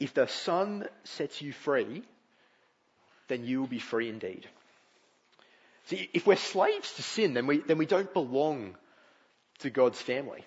if 0.00 0.14
the 0.14 0.26
son 0.26 0.86
sets 1.04 1.40
you 1.42 1.52
free, 1.52 2.02
then 3.28 3.44
you 3.44 3.60
will 3.60 3.66
be 3.66 3.78
free 3.78 4.08
indeed. 4.08 4.46
See, 5.86 6.08
if 6.12 6.26
we're 6.26 6.36
slaves 6.36 6.94
to 6.94 7.02
sin, 7.02 7.34
then 7.34 7.46
we, 7.46 7.58
then 7.58 7.78
we 7.78 7.86
don't 7.86 8.12
belong 8.12 8.76
to 9.60 9.70
God's 9.70 10.00
family. 10.00 10.44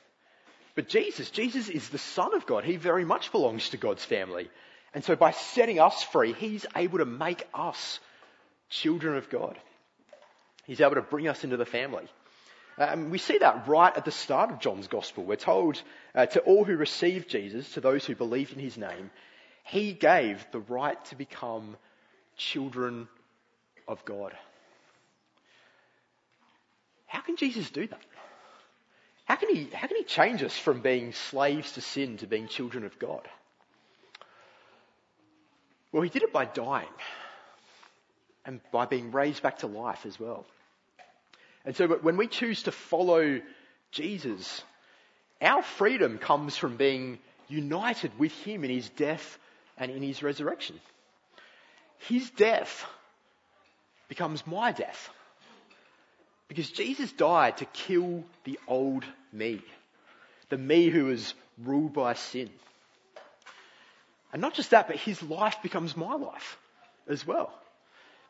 But 0.76 0.88
Jesus, 0.88 1.30
Jesus 1.30 1.70
is 1.70 1.90
the 1.90 1.98
Son 1.98 2.36
of 2.36 2.46
God. 2.46 2.64
He 2.64 2.76
very 2.76 3.06
much 3.06 3.32
belongs 3.32 3.70
to 3.70 3.78
God's 3.78 4.06
family. 4.06 4.50
And 4.94 5.04
so 5.04 5.16
by 5.16 5.32
setting 5.32 5.80
us 5.80 6.04
free, 6.04 6.34
He's 6.34 6.66
able 6.76 7.00
to 7.00 7.06
make 7.06 7.48
us 7.54 8.00
children 8.70 9.18
of 9.18 9.30
God. 9.30 9.58
He's 10.66 10.82
able 10.82 10.96
to 10.96 11.02
bring 11.02 11.28
us 11.28 11.44
into 11.44 11.58
the 11.58 11.66
family. 11.66 12.08
Um, 12.78 13.10
we 13.10 13.18
see 13.18 13.40
that 13.40 13.68
right 13.68 13.96
at 13.96 14.06
the 14.06 14.12
start 14.12 14.52
of 14.52 14.60
John's 14.60 14.88
Gospel. 14.88 15.24
We're 15.24 15.36
told 15.36 15.82
uh, 16.14 16.28
to 16.28 16.42
all 16.42 16.64
who 16.64 16.78
received 16.78 17.30
Jesus, 17.30 17.72
to 17.74 17.82
those 17.82 18.06
who 18.06 18.16
believed 18.16 18.54
in 18.54 18.60
His 18.60 18.78
name, 18.78 19.10
He 19.64 19.94
gave 19.94 20.46
the 20.52 20.60
right 20.60 21.04
to 21.06 21.16
become 21.16 21.76
children 22.36 23.08
of 23.88 24.04
God. 24.06 24.34
How 27.08 27.22
can 27.22 27.36
Jesus 27.36 27.70
do 27.70 27.88
that? 27.88 28.02
How 29.26 29.36
can 29.36 29.54
he, 29.54 29.70
how 29.74 29.88
can 29.88 29.98
he 29.98 30.04
change 30.04 30.42
us 30.42 30.58
from 30.58 30.82
being 30.82 31.12
slaves 31.12 31.74
to 31.74 31.82
sin 31.82 32.18
to 32.18 32.28
being 32.28 32.48
children 32.48 32.86
of 32.86 32.98
God? 32.98 33.28
Well, 35.92 36.04
he 36.04 36.10
did 36.10 36.24
it 36.24 36.32
by 36.32 36.46
dying 36.46 36.88
and 38.46 38.62
by 38.72 38.86
being 38.86 39.12
raised 39.12 39.42
back 39.42 39.60
to 39.60 39.68
life 39.68 40.06
as 40.06 40.18
well. 40.18 40.46
And 41.68 41.76
so 41.76 41.86
when 41.86 42.16
we 42.16 42.28
choose 42.28 42.64
to 42.64 42.72
follow 42.72 43.42
Jesus, 43.92 44.64
our 45.42 45.62
freedom 45.62 46.18
comes 46.18 46.56
from 46.56 46.78
being 46.78 47.20
united 47.50 48.18
with 48.18 48.32
him 48.32 48.64
in 48.64 48.70
his 48.70 48.88
death 48.88 49.38
and 49.78 49.92
in 49.92 50.02
his 50.02 50.24
resurrection. 50.24 50.80
His 52.08 52.30
death 52.30 52.86
becomes 54.08 54.48
my 54.48 54.72
death. 54.72 55.10
Because 56.48 56.72
Jesus 56.72 57.12
died 57.12 57.58
to 57.58 57.66
kill 57.66 58.24
the 58.46 58.58
old 58.66 59.04
me. 59.34 59.62
The 60.48 60.58
me 60.58 60.88
who 60.88 61.08
was 61.08 61.34
ruled 61.62 61.92
by 61.92 62.14
sin. 62.14 62.50
And 64.32 64.42
not 64.42 64.54
just 64.54 64.70
that, 64.70 64.88
but 64.88 64.96
his 64.96 65.22
life 65.22 65.58
becomes 65.62 65.98
my 65.98 66.16
life 66.16 66.58
as 67.10 67.28
well. 67.28 67.52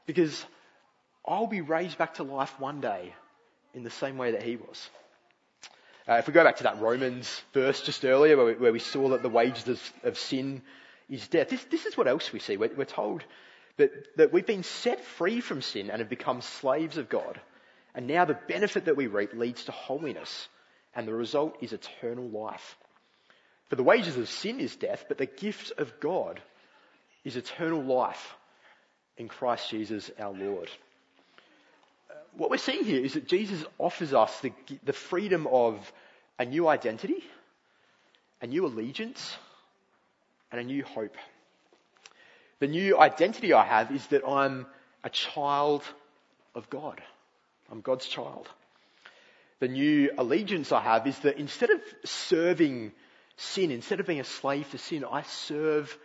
Because 0.08 0.44
I'll 1.24 1.46
be 1.46 1.62
raised 1.62 2.00
back 2.00 2.16
to 2.16 2.24
life 2.24 2.60
one 2.60 2.82
day 2.82 3.14
in 3.78 3.84
the 3.84 3.90
same 3.92 4.18
way 4.18 4.32
that 4.32 4.42
he 4.42 4.56
was. 4.56 4.90
Uh, 6.10 6.16
if 6.16 6.26
we 6.26 6.34
go 6.34 6.44
back 6.44 6.58
to 6.58 6.64
that 6.64 6.82
Romans 6.82 7.42
verse 7.54 7.80
just 7.82 8.04
earlier 8.04 8.36
where 8.36 8.46
we, 8.48 8.54
where 8.56 8.74
we 8.74 8.80
saw 8.80 9.10
that 9.10 9.22
the 9.22 9.30
wages 9.30 9.68
of, 9.68 9.94
of, 10.04 10.18
sin 10.18 10.64
is 11.10 11.28
death, 11.28 11.50
this, 11.50 11.64
this 11.66 11.86
is 11.86 11.96
what 11.96 12.08
else 12.08 12.34
we 12.34 12.40
see. 12.40 12.58
We're, 12.58 12.74
we're 12.76 12.86
told 12.86 13.24
that, 13.78 13.92
that 14.18 14.34
we've 14.34 14.48
been 14.48 14.64
set 14.64 15.06
free 15.06 15.42
from 15.42 15.62
sin 15.62 15.92
and 15.92 16.00
have 16.00 16.10
become 16.10 16.42
slaves 16.42 16.98
of 16.98 17.08
God. 17.08 17.40
And 17.94 18.08
now 18.08 18.26
the 18.26 18.40
benefit 18.48 18.86
that 18.86 18.98
we 18.98 19.06
reap 19.06 19.34
leads 19.34 19.66
to 19.66 19.72
holiness 19.72 20.50
and 20.96 21.08
the 21.08 21.14
result 21.14 21.58
is 21.62 21.72
eternal 21.72 22.28
life. 22.28 22.78
For 23.70 23.76
the 23.76 23.84
wages 23.84 24.18
of 24.18 24.28
sin 24.28 24.60
is 24.60 24.76
death, 24.76 25.06
but 25.08 25.20
the 25.20 25.28
gift 25.28 25.74
of 25.78 26.00
God 26.00 26.42
is 27.24 27.36
eternal 27.36 27.84
life 27.84 28.36
in 29.18 29.28
Christ 29.28 29.70
Jesus 29.70 30.10
our 30.18 30.34
Lord 30.34 30.70
what 32.38 32.52
we're 32.52 32.58
seeing 32.58 32.84
here 32.84 33.04
is 33.04 33.14
that 33.14 33.28
Jesus 33.28 33.66
offers 33.80 34.14
us 34.14 34.40
the, 34.42 34.54
the 34.84 34.94
freedom 34.94 35.48
of 35.48 35.92
a 36.38 36.46
new 36.46 36.68
identity, 36.68 37.24
a 38.42 38.48
new 38.48 38.66
allegiance, 38.66 39.36
and 40.52 40.62
a 40.62 40.64
new 40.64 40.84
hope. 40.84 41.16
The 42.60 42.68
new 42.68 43.00
identity 43.00 43.54
I 43.54 43.66
have 43.66 43.92
is 43.92 44.06
that 44.08 44.28
I'm 44.28 44.68
a 45.04 45.10
child 45.10 45.84
of 46.56 46.70
God. 46.70 47.02
I'm 47.72 47.82
God's 47.82 48.06
child. 48.08 48.48
The 49.60 49.68
new 49.68 50.12
allegiance 50.18 50.72
I 50.72 50.82
have 50.82 51.08
is 51.08 51.18
that 51.20 51.38
instead 51.38 51.72
of 51.72 51.82
serving 52.06 52.92
sin, 53.38 53.72
instead 53.72 54.00
of 54.00 54.06
being 54.06 54.20
a 54.20 54.24
slave 54.24 54.70
to 54.72 54.78
sin, 54.78 55.04
I 55.10 55.24
serve 55.24 55.98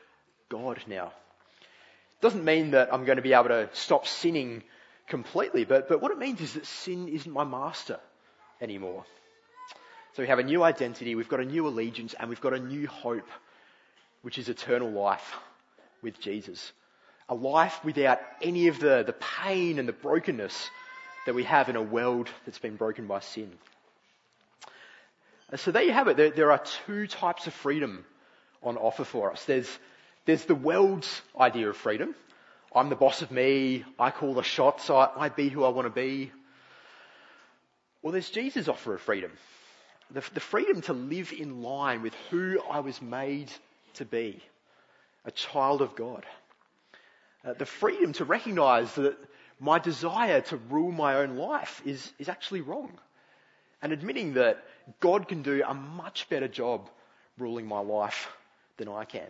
God 0.49 0.81
now. 0.87 1.07
It 1.07 2.23
doesn't 2.23 2.45
mean 2.45 2.71
that 2.71 2.93
I'm 2.93 3.05
going 3.05 3.17
to 3.17 3.23
be 3.23 3.35
able 3.35 3.49
to 3.49 3.69
stop 3.73 4.07
sinning 4.07 4.62
completely. 5.07 5.65
But, 5.65 5.89
but 5.89 6.01
what 6.01 6.13
it 6.13 6.19
means 6.19 6.41
is 6.41 6.55
that 6.55 6.67
sin 6.67 7.09
isn't 7.09 7.33
my 7.33 7.45
master 7.45 7.99
anymore. 8.61 9.05
So 10.15 10.23
we 10.23 10.29
have 10.29 10.39
a 10.39 10.45
new 10.45 10.63
identity, 10.63 11.15
we've 11.15 11.29
got 11.29 11.41
a 11.41 11.45
new 11.45 11.67
allegiance, 11.67 12.15
and 12.19 12.29
we've 12.29 12.41
got 12.41 12.53
a 12.53 12.59
new 12.59 12.87
hope, 12.87 13.29
which 14.21 14.37
is 14.37 14.51
eternal 14.51 14.91
life 14.91 15.37
with 16.03 16.21
Jesus. 16.21 16.73
A 17.31 17.35
life 17.35 17.83
without 17.83 18.21
any 18.43 18.69
of 18.69 18.79
the, 18.79 19.05
the 19.07 19.15
pain 19.15 19.79
and 19.79 19.89
the 19.89 19.95
brokenness 19.95 20.71
that 21.25 21.35
we 21.35 21.45
have 21.45 21.71
in 21.71 21.77
a 21.77 21.83
world 21.83 22.29
that's 22.45 22.59
been 22.59 22.77
broken 22.77 23.07
by 23.07 23.21
sin. 23.21 23.51
So 25.57 25.71
there 25.71 25.83
you 25.83 25.93
have 25.93 26.09
it. 26.09 26.17
There, 26.17 26.31
there 26.31 26.51
are 26.53 26.63
two 26.87 27.07
types 27.07 27.47
of 27.47 27.55
freedom 27.55 28.05
on 28.63 28.77
offer 28.77 29.05
for 29.05 29.33
us. 29.33 29.45
There's, 29.45 29.69
there's 30.27 30.45
the 30.45 30.55
world's 30.55 31.23
idea 31.39 31.69
of 31.69 31.77
freedom, 31.77 32.15
I'm 32.75 32.88
the 32.88 32.97
boss 32.97 33.23
of 33.23 33.31
me. 33.31 33.85
I 33.99 34.11
call 34.11 34.35
the 34.35 34.43
shots. 34.43 34.88
I, 34.91 35.11
I 35.17 35.29
be 35.29 35.49
who 35.49 35.64
I 35.64 35.69
want 35.69 35.87
to 35.87 35.91
be. 35.91 36.33
Well, 38.02 38.12
there's 38.12 38.31
Jesus' 38.31 38.69
offer 38.69 38.95
of 38.95 39.00
freedom. 39.00 39.33
The, 40.11 40.25
the 40.35 40.41
freedom 40.41 40.81
to 40.83 40.93
live 40.93 41.33
in 41.33 41.62
line 41.62 42.02
with 42.02 42.14
who 42.31 42.61
I 42.71 42.81
was 42.81 43.00
made 43.00 43.50
to 43.95 44.05
be. 44.05 44.43
a 45.25 45.31
child 45.31 45.83
of 45.83 45.95
God. 45.95 46.25
Uh, 47.45 47.55
the 47.55 47.67
freedom 47.67 48.12
to 48.14 48.25
recognize 48.25 48.93
that 48.95 49.17
my 49.61 49.79
desire 49.79 50.41
to 50.41 50.57
rule 50.57 50.91
my 50.91 51.17
own 51.17 51.37
life 51.37 51.83
is, 51.85 52.12
is 52.19 52.29
actually 52.29 52.61
wrong. 52.61 52.91
And 53.81 53.93
admitting 53.93 54.35
that 54.35 54.64
God 55.00 55.29
can 55.29 55.43
do 55.43 55.62
a 55.67 55.75
much 55.75 56.29
better 56.29 56.49
job 56.49 56.88
ruling 57.38 57.67
my 57.67 57.81
life 57.81 58.29
than 58.76 58.88
I 58.88 59.05
can. 59.05 59.29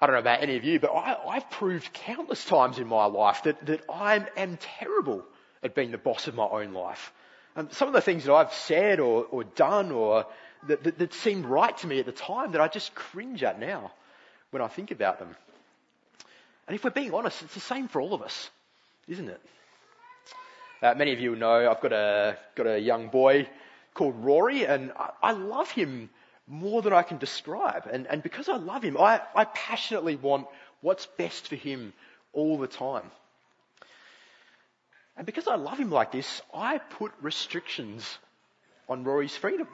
I 0.00 0.06
don't 0.06 0.14
know 0.14 0.20
about 0.20 0.42
any 0.42 0.56
of 0.56 0.64
you, 0.64 0.80
but 0.80 0.92
I, 0.94 1.34
have 1.34 1.50
proved 1.50 1.92
countless 1.92 2.44
times 2.44 2.78
in 2.78 2.86
my 2.86 3.04
life 3.04 3.42
that, 3.42 3.66
that 3.66 3.82
I 3.90 4.26
am 4.36 4.56
terrible 4.56 5.24
at 5.62 5.74
being 5.74 5.90
the 5.90 5.98
boss 5.98 6.26
of 6.26 6.34
my 6.34 6.46
own 6.46 6.72
life. 6.72 7.12
Some 7.70 7.88
of 7.88 7.94
the 7.94 8.00
things 8.00 8.24
that 8.24 8.32
I've 8.32 8.54
said 8.54 9.00
or, 9.00 9.24
or 9.24 9.44
done 9.44 9.90
or 9.90 10.24
that, 10.68 10.82
that, 10.84 10.98
that 10.98 11.14
seemed 11.14 11.44
right 11.44 11.76
to 11.78 11.86
me 11.86 11.98
at 11.98 12.06
the 12.06 12.12
time 12.12 12.52
that 12.52 12.62
I 12.62 12.68
just 12.68 12.94
cringe 12.94 13.42
at 13.42 13.60
now 13.60 13.92
when 14.50 14.62
I 14.62 14.68
think 14.68 14.90
about 14.90 15.18
them. 15.18 15.36
And 16.66 16.74
if 16.74 16.84
we're 16.84 16.90
being 16.90 17.12
honest, 17.12 17.42
it's 17.42 17.54
the 17.54 17.60
same 17.60 17.88
for 17.88 18.00
all 18.00 18.14
of 18.14 18.22
us, 18.22 18.48
isn't 19.08 19.28
it? 19.28 19.40
Uh, 20.82 20.94
many 20.94 21.12
of 21.12 21.20
you 21.20 21.36
know 21.36 21.70
I've 21.70 21.82
got 21.82 21.92
a, 21.92 22.38
got 22.54 22.66
a 22.66 22.78
young 22.78 23.08
boy 23.08 23.46
called 23.92 24.14
Rory 24.24 24.64
and 24.64 24.92
I, 24.92 25.10
I 25.22 25.32
love 25.32 25.70
him 25.70 26.08
more 26.50 26.82
than 26.82 26.92
I 26.92 27.02
can 27.02 27.18
describe. 27.18 27.86
And, 27.90 28.08
and 28.08 28.22
because 28.22 28.48
I 28.48 28.56
love 28.56 28.82
him, 28.82 28.98
I, 28.98 29.20
I 29.34 29.44
passionately 29.44 30.16
want 30.16 30.48
what's 30.80 31.06
best 31.06 31.46
for 31.46 31.54
him 31.54 31.92
all 32.32 32.58
the 32.58 32.66
time. 32.66 33.08
And 35.16 35.24
because 35.24 35.46
I 35.46 35.54
love 35.54 35.78
him 35.78 35.90
like 35.90 36.10
this, 36.10 36.42
I 36.52 36.78
put 36.78 37.12
restrictions 37.22 38.18
on 38.88 39.04
Rory's 39.04 39.36
freedom. 39.36 39.68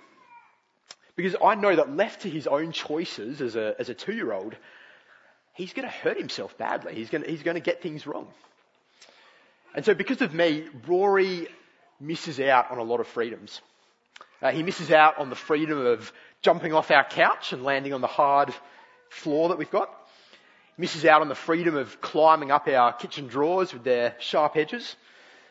Because 1.16 1.34
I 1.42 1.54
know 1.54 1.74
that 1.74 1.96
left 1.96 2.22
to 2.22 2.30
his 2.30 2.46
own 2.46 2.72
choices 2.72 3.40
as 3.40 3.56
a, 3.56 3.74
as 3.78 3.88
a 3.88 3.94
two 3.94 4.12
year 4.12 4.32
old, 4.32 4.54
he's 5.54 5.72
going 5.72 5.88
to 5.88 5.94
hurt 5.94 6.18
himself 6.18 6.58
badly. 6.58 6.94
He's 6.94 7.08
going, 7.08 7.24
he's 7.24 7.42
to 7.42 7.60
get 7.60 7.80
things 7.80 8.06
wrong. 8.06 8.28
And 9.74 9.82
so 9.82 9.94
because 9.94 10.20
of 10.20 10.34
me, 10.34 10.64
Rory 10.86 11.48
misses 11.98 12.38
out 12.38 12.70
on 12.70 12.76
a 12.76 12.82
lot 12.82 13.00
of 13.00 13.06
freedoms. 13.06 13.62
Uh, 14.42 14.50
he 14.50 14.62
misses 14.62 14.90
out 14.90 15.18
on 15.18 15.30
the 15.30 15.36
freedom 15.36 15.78
of 15.86 16.12
jumping 16.46 16.72
off 16.72 16.92
our 16.92 17.02
couch 17.02 17.52
and 17.52 17.64
landing 17.64 17.92
on 17.92 18.00
the 18.00 18.06
hard 18.06 18.54
floor 19.08 19.48
that 19.48 19.58
we've 19.58 19.68
got. 19.68 19.90
Misses 20.78 21.04
out 21.04 21.20
on 21.20 21.28
the 21.28 21.34
freedom 21.34 21.74
of 21.74 22.00
climbing 22.00 22.52
up 22.52 22.68
our 22.68 22.92
kitchen 22.92 23.26
drawers 23.26 23.72
with 23.72 23.82
their 23.82 24.14
sharp 24.20 24.56
edges. 24.56 24.94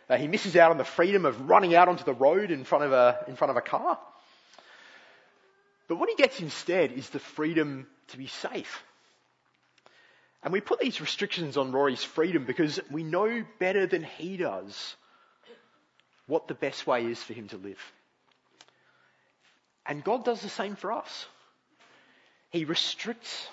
Uh, 0.10 0.16
he 0.16 0.30
misses 0.30 0.56
out 0.56 0.72
on 0.72 0.78
the 0.78 0.86
freedom 0.86 1.26
of 1.26 1.50
running 1.50 1.76
out 1.76 1.90
onto 1.90 2.06
the 2.06 2.14
road 2.14 2.50
in 2.50 2.64
front 2.64 2.86
of 2.86 2.94
a, 2.94 3.26
in 3.28 3.36
front 3.36 3.52
of 3.52 3.58
a 3.58 3.62
car. 3.62 4.00
But 5.90 5.98
what 5.98 6.08
he 6.08 6.16
gets 6.16 6.40
instead 6.40 6.94
is 6.94 7.10
the 7.10 7.20
freedom 7.20 7.88
to 8.08 8.18
be 8.18 8.28
safe. 8.28 8.82
And 10.44 10.54
we 10.54 10.62
put 10.62 10.80
these 10.80 11.02
restrictions 11.02 11.58
on 11.58 11.74
Rory's 11.74 12.06
freedom 12.06 12.46
because 12.46 12.80
we 12.90 13.04
know 13.04 13.44
better 13.60 13.86
than 13.86 14.04
he 14.04 14.38
does 14.38 14.96
what 16.26 16.48
the 16.48 16.54
best 16.54 16.88
way 16.88 17.04
is 17.06 17.22
for 17.22 17.34
him 17.34 17.50
to 17.50 17.58
live. 17.58 17.82
And 19.86 20.04
God 20.04 20.26
does 20.26 20.42
the 20.42 20.50
same 20.50 20.76
for 20.76 20.92
us. 20.92 21.28
He 22.50 22.66
restricts 22.66 23.48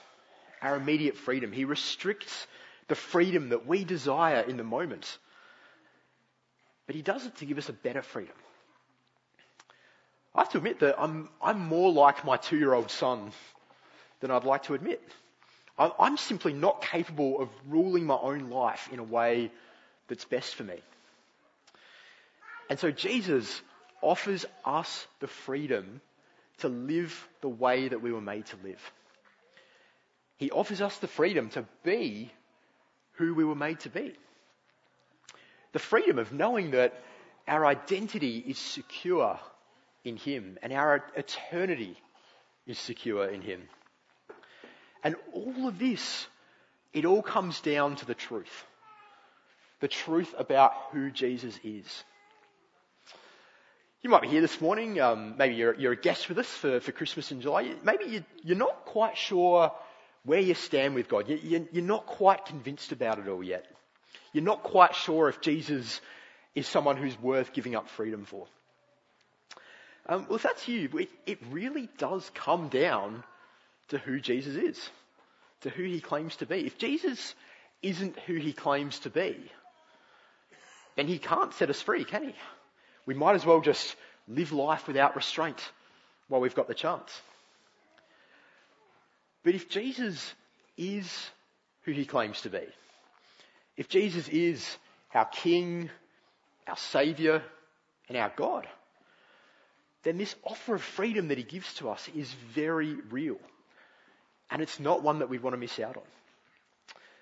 our 0.62 0.76
immediate 0.76 1.16
freedom. 1.16 1.52
He 1.52 1.64
restricts 1.64 2.46
the 2.88 2.94
freedom 2.94 3.50
that 3.50 3.66
we 3.66 3.84
desire 3.84 4.40
in 4.40 4.56
the 4.56 4.64
moment. 4.64 5.18
But 6.86 6.94
He 6.94 7.02
does 7.02 7.26
it 7.26 7.36
to 7.36 7.44
give 7.44 7.58
us 7.58 7.68
a 7.68 7.72
better 7.72 8.02
freedom. 8.02 8.34
I 10.34 10.40
have 10.42 10.50
to 10.50 10.58
admit 10.58 10.80
that 10.80 11.00
I'm, 11.00 11.28
I'm 11.42 11.60
more 11.60 11.92
like 11.92 12.24
my 12.24 12.36
two 12.36 12.56
year 12.56 12.72
old 12.72 12.90
son 12.90 13.32
than 14.20 14.30
I'd 14.30 14.44
like 14.44 14.64
to 14.64 14.74
admit. 14.74 15.02
I'm 15.78 16.16
simply 16.16 16.52
not 16.52 16.82
capable 16.82 17.40
of 17.40 17.48
ruling 17.68 18.04
my 18.04 18.16
own 18.16 18.50
life 18.50 18.88
in 18.92 18.98
a 18.98 19.04
way 19.04 19.50
that's 20.06 20.24
best 20.24 20.54
for 20.54 20.64
me. 20.64 20.76
And 22.70 22.78
so 22.78 22.90
Jesus 22.90 23.60
offers 24.00 24.44
us 24.64 25.06
the 25.20 25.26
freedom 25.26 26.00
to 26.62 26.68
live 26.68 27.28
the 27.40 27.48
way 27.48 27.88
that 27.88 28.02
we 28.02 28.12
were 28.12 28.20
made 28.20 28.46
to 28.46 28.56
live. 28.64 28.80
He 30.36 30.50
offers 30.50 30.80
us 30.80 30.96
the 30.98 31.06
freedom 31.06 31.50
to 31.50 31.64
be 31.84 32.32
who 33.12 33.34
we 33.34 33.44
were 33.44 33.54
made 33.54 33.80
to 33.80 33.90
be. 33.90 34.14
The 35.72 35.78
freedom 35.78 36.18
of 36.18 36.32
knowing 36.32 36.72
that 36.72 36.94
our 37.46 37.64
identity 37.66 38.38
is 38.38 38.58
secure 38.58 39.38
in 40.04 40.16
Him 40.16 40.58
and 40.62 40.72
our 40.72 41.04
eternity 41.16 41.96
is 42.66 42.78
secure 42.78 43.28
in 43.28 43.40
Him. 43.40 43.62
And 45.04 45.16
all 45.32 45.68
of 45.68 45.78
this, 45.78 46.26
it 46.92 47.04
all 47.04 47.22
comes 47.22 47.60
down 47.60 47.96
to 47.96 48.06
the 48.06 48.14
truth. 48.14 48.66
The 49.80 49.88
truth 49.88 50.34
about 50.38 50.72
who 50.92 51.10
Jesus 51.10 51.58
is. 51.64 52.04
You 54.02 54.10
might 54.10 54.22
be 54.22 54.28
here 54.28 54.40
this 54.40 54.60
morning. 54.60 55.00
Um, 55.00 55.36
maybe 55.38 55.54
you're, 55.54 55.76
you're, 55.76 55.92
a 55.92 55.96
guest 55.96 56.28
with 56.28 56.36
us 56.38 56.48
for, 56.48 56.80
for 56.80 56.90
Christmas 56.90 57.30
in 57.30 57.40
July. 57.40 57.72
Maybe 57.84 58.24
you, 58.42 58.52
are 58.52 58.58
not 58.58 58.84
quite 58.84 59.16
sure 59.16 59.70
where 60.24 60.40
you 60.40 60.54
stand 60.54 60.96
with 60.96 61.08
God. 61.08 61.28
You, 61.28 61.68
you're 61.70 61.84
not 61.84 62.06
quite 62.06 62.44
convinced 62.46 62.90
about 62.90 63.20
it 63.20 63.28
all 63.28 63.44
yet. 63.44 63.64
You're 64.32 64.42
not 64.42 64.64
quite 64.64 64.96
sure 64.96 65.28
if 65.28 65.40
Jesus 65.40 66.00
is 66.56 66.66
someone 66.66 66.96
who's 66.96 67.16
worth 67.20 67.52
giving 67.52 67.76
up 67.76 67.88
freedom 67.90 68.24
for. 68.24 68.48
Um, 70.06 70.26
well, 70.26 70.34
if 70.34 70.42
that's 70.42 70.66
you, 70.66 70.88
it, 70.94 71.08
it 71.24 71.38
really 71.52 71.88
does 71.96 72.28
come 72.34 72.70
down 72.70 73.22
to 73.90 73.98
who 73.98 74.18
Jesus 74.18 74.56
is, 74.56 74.90
to 75.60 75.70
who 75.70 75.84
he 75.84 76.00
claims 76.00 76.34
to 76.36 76.46
be. 76.46 76.66
If 76.66 76.76
Jesus 76.76 77.36
isn't 77.82 78.18
who 78.26 78.34
he 78.34 78.52
claims 78.52 78.98
to 79.00 79.10
be, 79.10 79.36
then 80.96 81.06
he 81.06 81.20
can't 81.20 81.54
set 81.54 81.70
us 81.70 81.80
free, 81.80 82.02
can 82.04 82.24
he? 82.24 82.34
We 83.06 83.14
might 83.14 83.34
as 83.34 83.44
well 83.44 83.60
just 83.60 83.96
live 84.28 84.52
life 84.52 84.86
without 84.86 85.16
restraint 85.16 85.60
while 86.28 86.40
we've 86.40 86.54
got 86.54 86.68
the 86.68 86.74
chance. 86.74 87.20
But 89.44 89.54
if 89.54 89.68
Jesus 89.68 90.32
is 90.76 91.30
who 91.82 91.92
he 91.92 92.04
claims 92.04 92.40
to 92.42 92.50
be, 92.50 92.64
if 93.76 93.88
Jesus 93.88 94.28
is 94.28 94.76
our 95.14 95.24
King, 95.26 95.90
our 96.66 96.76
Saviour, 96.76 97.42
and 98.08 98.16
our 98.16 98.32
God, 98.36 98.66
then 100.02 100.18
this 100.18 100.34
offer 100.44 100.74
of 100.74 100.82
freedom 100.82 101.28
that 101.28 101.38
he 101.38 101.44
gives 101.44 101.74
to 101.74 101.90
us 101.90 102.08
is 102.14 102.32
very 102.54 102.94
real. 103.10 103.38
And 104.50 104.60
it's 104.60 104.80
not 104.80 105.02
one 105.02 105.20
that 105.20 105.28
we'd 105.28 105.42
want 105.42 105.54
to 105.54 105.58
miss 105.60 105.78
out 105.78 105.96
on. 105.96 106.02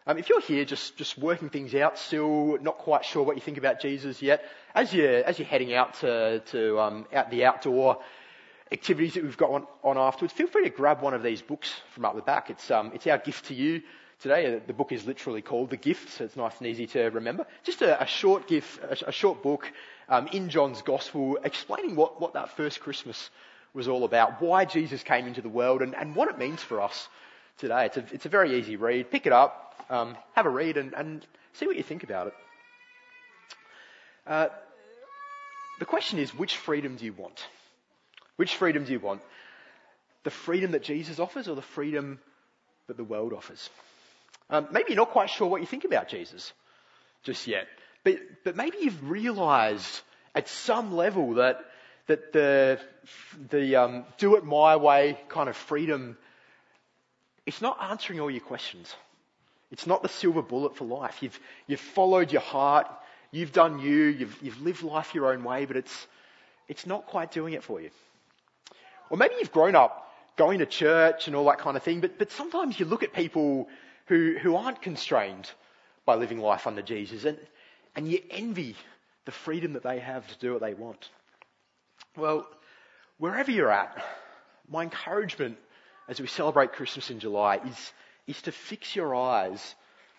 Um, 0.07 0.17
if 0.17 0.31
you're 0.31 0.41
here 0.41 0.65
just, 0.65 0.97
just 0.97 1.19
working 1.19 1.51
things 1.51 1.75
out, 1.75 1.99
still 1.99 2.57
not 2.63 2.79
quite 2.79 3.05
sure 3.05 3.23
what 3.23 3.37
you 3.37 3.43
think 3.43 3.59
about 3.59 3.81
Jesus 3.81 4.23
yet, 4.23 4.43
as 4.75 4.95
you're, 4.95 5.23
as 5.25 5.39
you're 5.39 5.47
heading 5.47 5.75
out 5.75 5.95
to, 6.01 6.41
to 6.47 6.81
um, 6.81 7.07
out 7.13 7.31
the 7.31 7.45
outdoor 7.45 7.99
activities 8.73 9.15
that 9.15 9.25
we've 9.25 9.37
got 9.37 9.51
on, 9.51 9.67
on, 9.85 9.99
afterwards, 9.99 10.33
feel 10.33 10.47
free 10.47 10.65
to 10.65 10.71
grab 10.71 11.03
one 11.03 11.13
of 11.13 11.23
these 11.23 11.43
books 11.43 11.71
from 11.95 12.07
up 12.07 12.17
the 12.17 12.23
back. 12.23 12.49
It's, 12.49 12.71
um, 12.71 12.93
it's 12.95 13.07
our 13.07 13.19
gift 13.19 13.47
to 13.47 13.55
you 13.55 13.83
today. 14.21 14.61
The 14.67 14.73
book 14.73 14.91
is 14.91 15.07
literally 15.07 15.43
called 15.43 15.69
The 15.69 15.77
Gift, 15.77 16.09
so 16.11 16.25
it's 16.25 16.37
nice 16.37 16.57
and 16.59 16.67
easy 16.67 16.87
to 16.89 17.03
remember. 17.11 17.47
Just 17.63 17.83
a, 17.83 18.03
a 18.03 18.07
short 18.07 18.49
gift, 18.49 18.83
a, 18.83 19.09
a 19.09 19.13
short 19.13 19.43
book 19.43 19.71
um, 20.09 20.29
in 20.29 20.49
John's 20.49 20.81
Gospel 20.81 21.39
explaining 21.45 21.95
what, 21.95 22.23
what 22.23 22.33
that 22.33 22.57
first 22.57 22.81
Christmas 22.81 23.29
was 23.75 23.87
all 23.87 24.05
about, 24.05 24.41
why 24.41 24.65
Jesus 24.65 25.03
came 25.03 25.27
into 25.27 25.43
the 25.43 25.51
world, 25.51 25.83
and, 25.83 25.95
and 25.95 26.17
what 26.17 26.31
it 26.31 26.39
means 26.39 26.63
for 26.63 26.81
us 26.81 27.09
today. 27.59 27.87
It's 27.87 27.97
a, 27.97 28.05
it's 28.13 28.27
a 28.27 28.31
very 28.31 28.59
easy 28.59 28.77
read. 28.77 29.11
Pick 29.11 29.27
it 29.27 29.33
up, 29.33 29.85
um, 29.91 30.17
have 30.35 30.47
a 30.47 30.51
read 30.51 30.77
and, 30.77 30.95
and, 30.95 31.27
see 31.55 31.67
what 31.67 31.77
you 31.77 31.83
think 31.83 32.05
about 32.05 32.29
it. 32.29 32.35
Uh, 34.27 34.49
the 35.81 35.85
question 35.85 36.21
is, 36.21 36.33
which 36.33 36.57
freedom 36.57 36.97
do 36.97 37.05
you 37.05 37.13
want? 37.13 37.45
Which 38.37 38.55
freedom 38.55 38.85
do 38.85 38.93
you 38.93 39.01
want? 39.01 39.21
The 40.23 40.31
freedom 40.31 40.73
that 40.73 40.83
Jesus 40.83 41.19
offers 41.19 41.49
or 41.49 41.57
the 41.57 41.63
freedom 41.63 42.21
that 42.87 42.97
the 42.97 43.05
world 43.05 43.33
offers? 43.33 43.69
Um, 44.49 44.69
maybe 44.71 44.91
you're 44.91 44.97
not 44.97 45.11
quite 45.11 45.31
sure 45.31 45.49
what 45.49 45.61
you 45.61 45.67
think 45.67 45.85
about 45.85 46.09
Jesus 46.09 46.53
just 47.23 47.47
yet, 47.47 47.67
but, 48.05 48.19
but 48.45 48.57
maybe 48.57 48.79
you've 48.81 49.11
realized 49.11 50.01
at 50.35 50.49
some 50.49 50.95
level 50.95 51.35
that, 51.35 51.61
that 52.07 52.33
the, 52.33 52.81
the 53.51 53.77
um, 53.77 54.05
do 54.19 54.37
it 54.37 54.45
my 54.45 54.77
way 54.77 55.19
kind 55.29 55.49
of 55.49 55.57
freedom, 55.57 56.17
it's 57.47 57.61
not 57.61 57.79
answering 57.83 58.21
all 58.21 58.31
your 58.31 58.41
questions. 58.41 58.95
It's 59.71 59.87
not 59.87 60.03
the 60.03 60.09
silver 60.09 60.43
bullet 60.43 60.77
for 60.77 60.85
life. 60.85 61.23
You've, 61.23 61.39
you've 61.67 61.81
followed 61.81 62.33
your 62.33 62.43
heart. 62.43 62.89
You've 63.31 63.53
done 63.53 63.79
you. 63.79 64.07
You've, 64.07 64.37
you've 64.43 64.61
lived 64.61 64.83
life 64.83 65.15
your 65.15 65.33
own 65.33 65.45
way, 65.45 65.65
but 65.65 65.77
it's, 65.77 66.07
it's 66.69 66.87
not 66.87 67.07
quite 67.07 67.31
doing 67.31 67.55
it 67.55 67.63
for 67.63 67.81
you. 67.81 67.91
Or 69.11 69.17
maybe 69.17 69.35
you've 69.39 69.53
grown 69.53 69.75
up 69.75 70.09
going 70.37 70.61
to 70.61 70.67
church 70.67 71.27
and 71.27 71.37
all 71.37 71.45
that 71.47 71.59
kind 71.59 71.77
of 71.77 71.83
thing, 71.83 72.01
but, 72.01 72.19
but 72.19 72.33
sometimes 72.33 72.81
you 72.81 72.87
look 72.87 73.03
at 73.03 73.13
people 73.13 73.69
who, 74.07 74.37
who 74.41 74.57
aren't 74.57 74.81
constrained 74.81 75.51
by 76.07 76.15
living 76.15 76.39
life 76.39 76.67
under 76.67 76.83
Jesus 76.83 77.25
and, 77.25 77.39
and 77.95 78.11
you 78.11 78.21
envy 78.31 78.75
the 79.27 79.33
freedom 79.33 79.75
that 79.75 79.83
they 79.83 79.99
have 79.99 80.27
to 80.29 80.39
do 80.39 80.53
what 80.53 80.63
they 80.63 80.75
want. 80.75 81.11
Well, 82.17 82.47
wherever 83.19 83.51
you're 83.51 83.71
at, 83.71 84.03
my 84.69 84.85
encouragement 84.85 85.59
as 86.09 86.21
we 86.21 86.27
celebrate 86.27 86.73
Christmas 86.73 87.11
in 87.11 87.21
July 87.21 87.57
is, 87.57 87.93
is 88.27 88.43
to 88.43 88.53
fix 88.53 88.95
your 88.97 89.15
eyes 89.15 89.75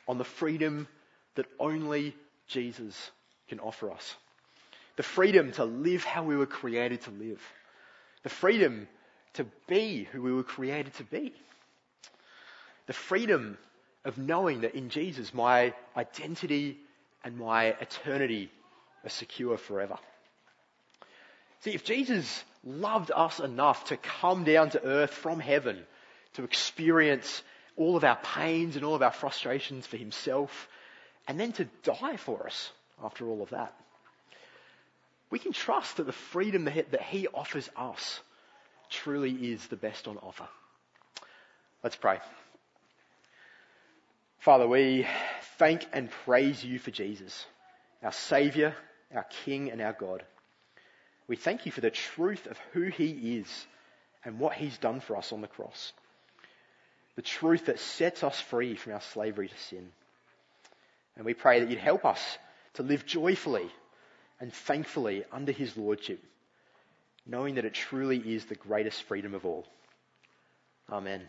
on 0.07 0.17
the 0.17 0.23
freedom 0.23 0.87
that 1.35 1.45
only 1.59 2.15
Jesus 2.47 3.11
can 3.47 3.59
offer 3.59 3.91
us. 3.91 4.15
The 4.97 5.03
freedom 5.03 5.51
to 5.53 5.65
live 5.65 6.03
how 6.03 6.23
we 6.23 6.35
were 6.35 6.45
created 6.45 7.01
to 7.01 7.11
live. 7.11 7.41
The 8.23 8.29
freedom 8.29 8.87
to 9.33 9.45
be 9.67 10.03
who 10.11 10.21
we 10.21 10.33
were 10.33 10.43
created 10.43 10.93
to 10.95 11.03
be. 11.03 11.33
The 12.87 12.93
freedom 12.93 13.57
of 14.03 14.17
knowing 14.17 14.61
that 14.61 14.75
in 14.75 14.89
Jesus 14.89 15.33
my 15.33 15.73
identity 15.95 16.77
and 17.23 17.37
my 17.37 17.65
eternity 17.65 18.51
are 19.03 19.09
secure 19.09 19.57
forever. 19.57 19.97
See, 21.61 21.71
if 21.71 21.83
Jesus 21.83 22.43
loved 22.63 23.11
us 23.13 23.39
enough 23.39 23.85
to 23.85 23.97
come 23.97 24.43
down 24.43 24.71
to 24.71 24.83
earth 24.83 25.13
from 25.13 25.39
heaven 25.39 25.79
to 26.33 26.43
experience 26.43 27.43
all 27.77 27.95
of 27.95 28.03
our 28.03 28.17
pains 28.17 28.75
and 28.75 28.85
all 28.85 28.95
of 28.95 29.01
our 29.01 29.11
frustrations 29.11 29.87
for 29.87 29.97
himself 29.97 30.67
and 31.27 31.39
then 31.39 31.51
to 31.53 31.65
die 31.83 32.17
for 32.17 32.45
us 32.45 32.71
after 33.03 33.27
all 33.27 33.41
of 33.41 33.51
that, 33.51 33.73
we 35.29 35.39
can 35.39 35.53
trust 35.53 35.97
that 35.97 36.05
the 36.05 36.11
freedom 36.11 36.65
that 36.65 37.01
he 37.01 37.27
offers 37.27 37.69
us 37.75 38.19
truly 38.89 39.31
is 39.31 39.65
the 39.67 39.77
best 39.77 40.07
on 40.07 40.17
offer. 40.17 40.47
Let's 41.83 41.95
pray. 41.95 42.19
Father, 44.39 44.67
we 44.67 45.07
thank 45.57 45.85
and 45.93 46.09
praise 46.25 46.63
you 46.63 46.79
for 46.79 46.91
Jesus, 46.91 47.45
our 48.03 48.11
Saviour, 48.11 48.75
our 49.13 49.25
King, 49.45 49.71
and 49.71 49.81
our 49.81 49.93
God. 49.93 50.23
We 51.31 51.37
thank 51.37 51.65
you 51.65 51.71
for 51.71 51.79
the 51.79 51.89
truth 51.89 52.45
of 52.47 52.57
who 52.73 52.81
He 52.81 53.37
is 53.37 53.65
and 54.25 54.37
what 54.37 54.51
He's 54.51 54.77
done 54.77 54.99
for 54.99 55.15
us 55.15 55.31
on 55.31 55.39
the 55.39 55.47
cross. 55.47 55.93
The 57.15 57.21
truth 57.21 57.67
that 57.67 57.79
sets 57.79 58.21
us 58.21 58.37
free 58.41 58.75
from 58.75 58.91
our 58.91 58.99
slavery 58.99 59.47
to 59.47 59.57
sin. 59.57 59.93
And 61.15 61.23
we 61.23 61.33
pray 61.33 61.61
that 61.61 61.69
you'd 61.69 61.79
help 61.79 62.03
us 62.03 62.19
to 62.73 62.83
live 62.83 63.05
joyfully 63.05 63.69
and 64.41 64.53
thankfully 64.53 65.23
under 65.31 65.53
His 65.53 65.77
Lordship, 65.77 66.21
knowing 67.25 67.55
that 67.55 67.63
it 67.63 67.75
truly 67.75 68.17
is 68.17 68.43
the 68.43 68.55
greatest 68.55 69.03
freedom 69.03 69.33
of 69.33 69.45
all. 69.45 69.65
Amen. 70.91 71.21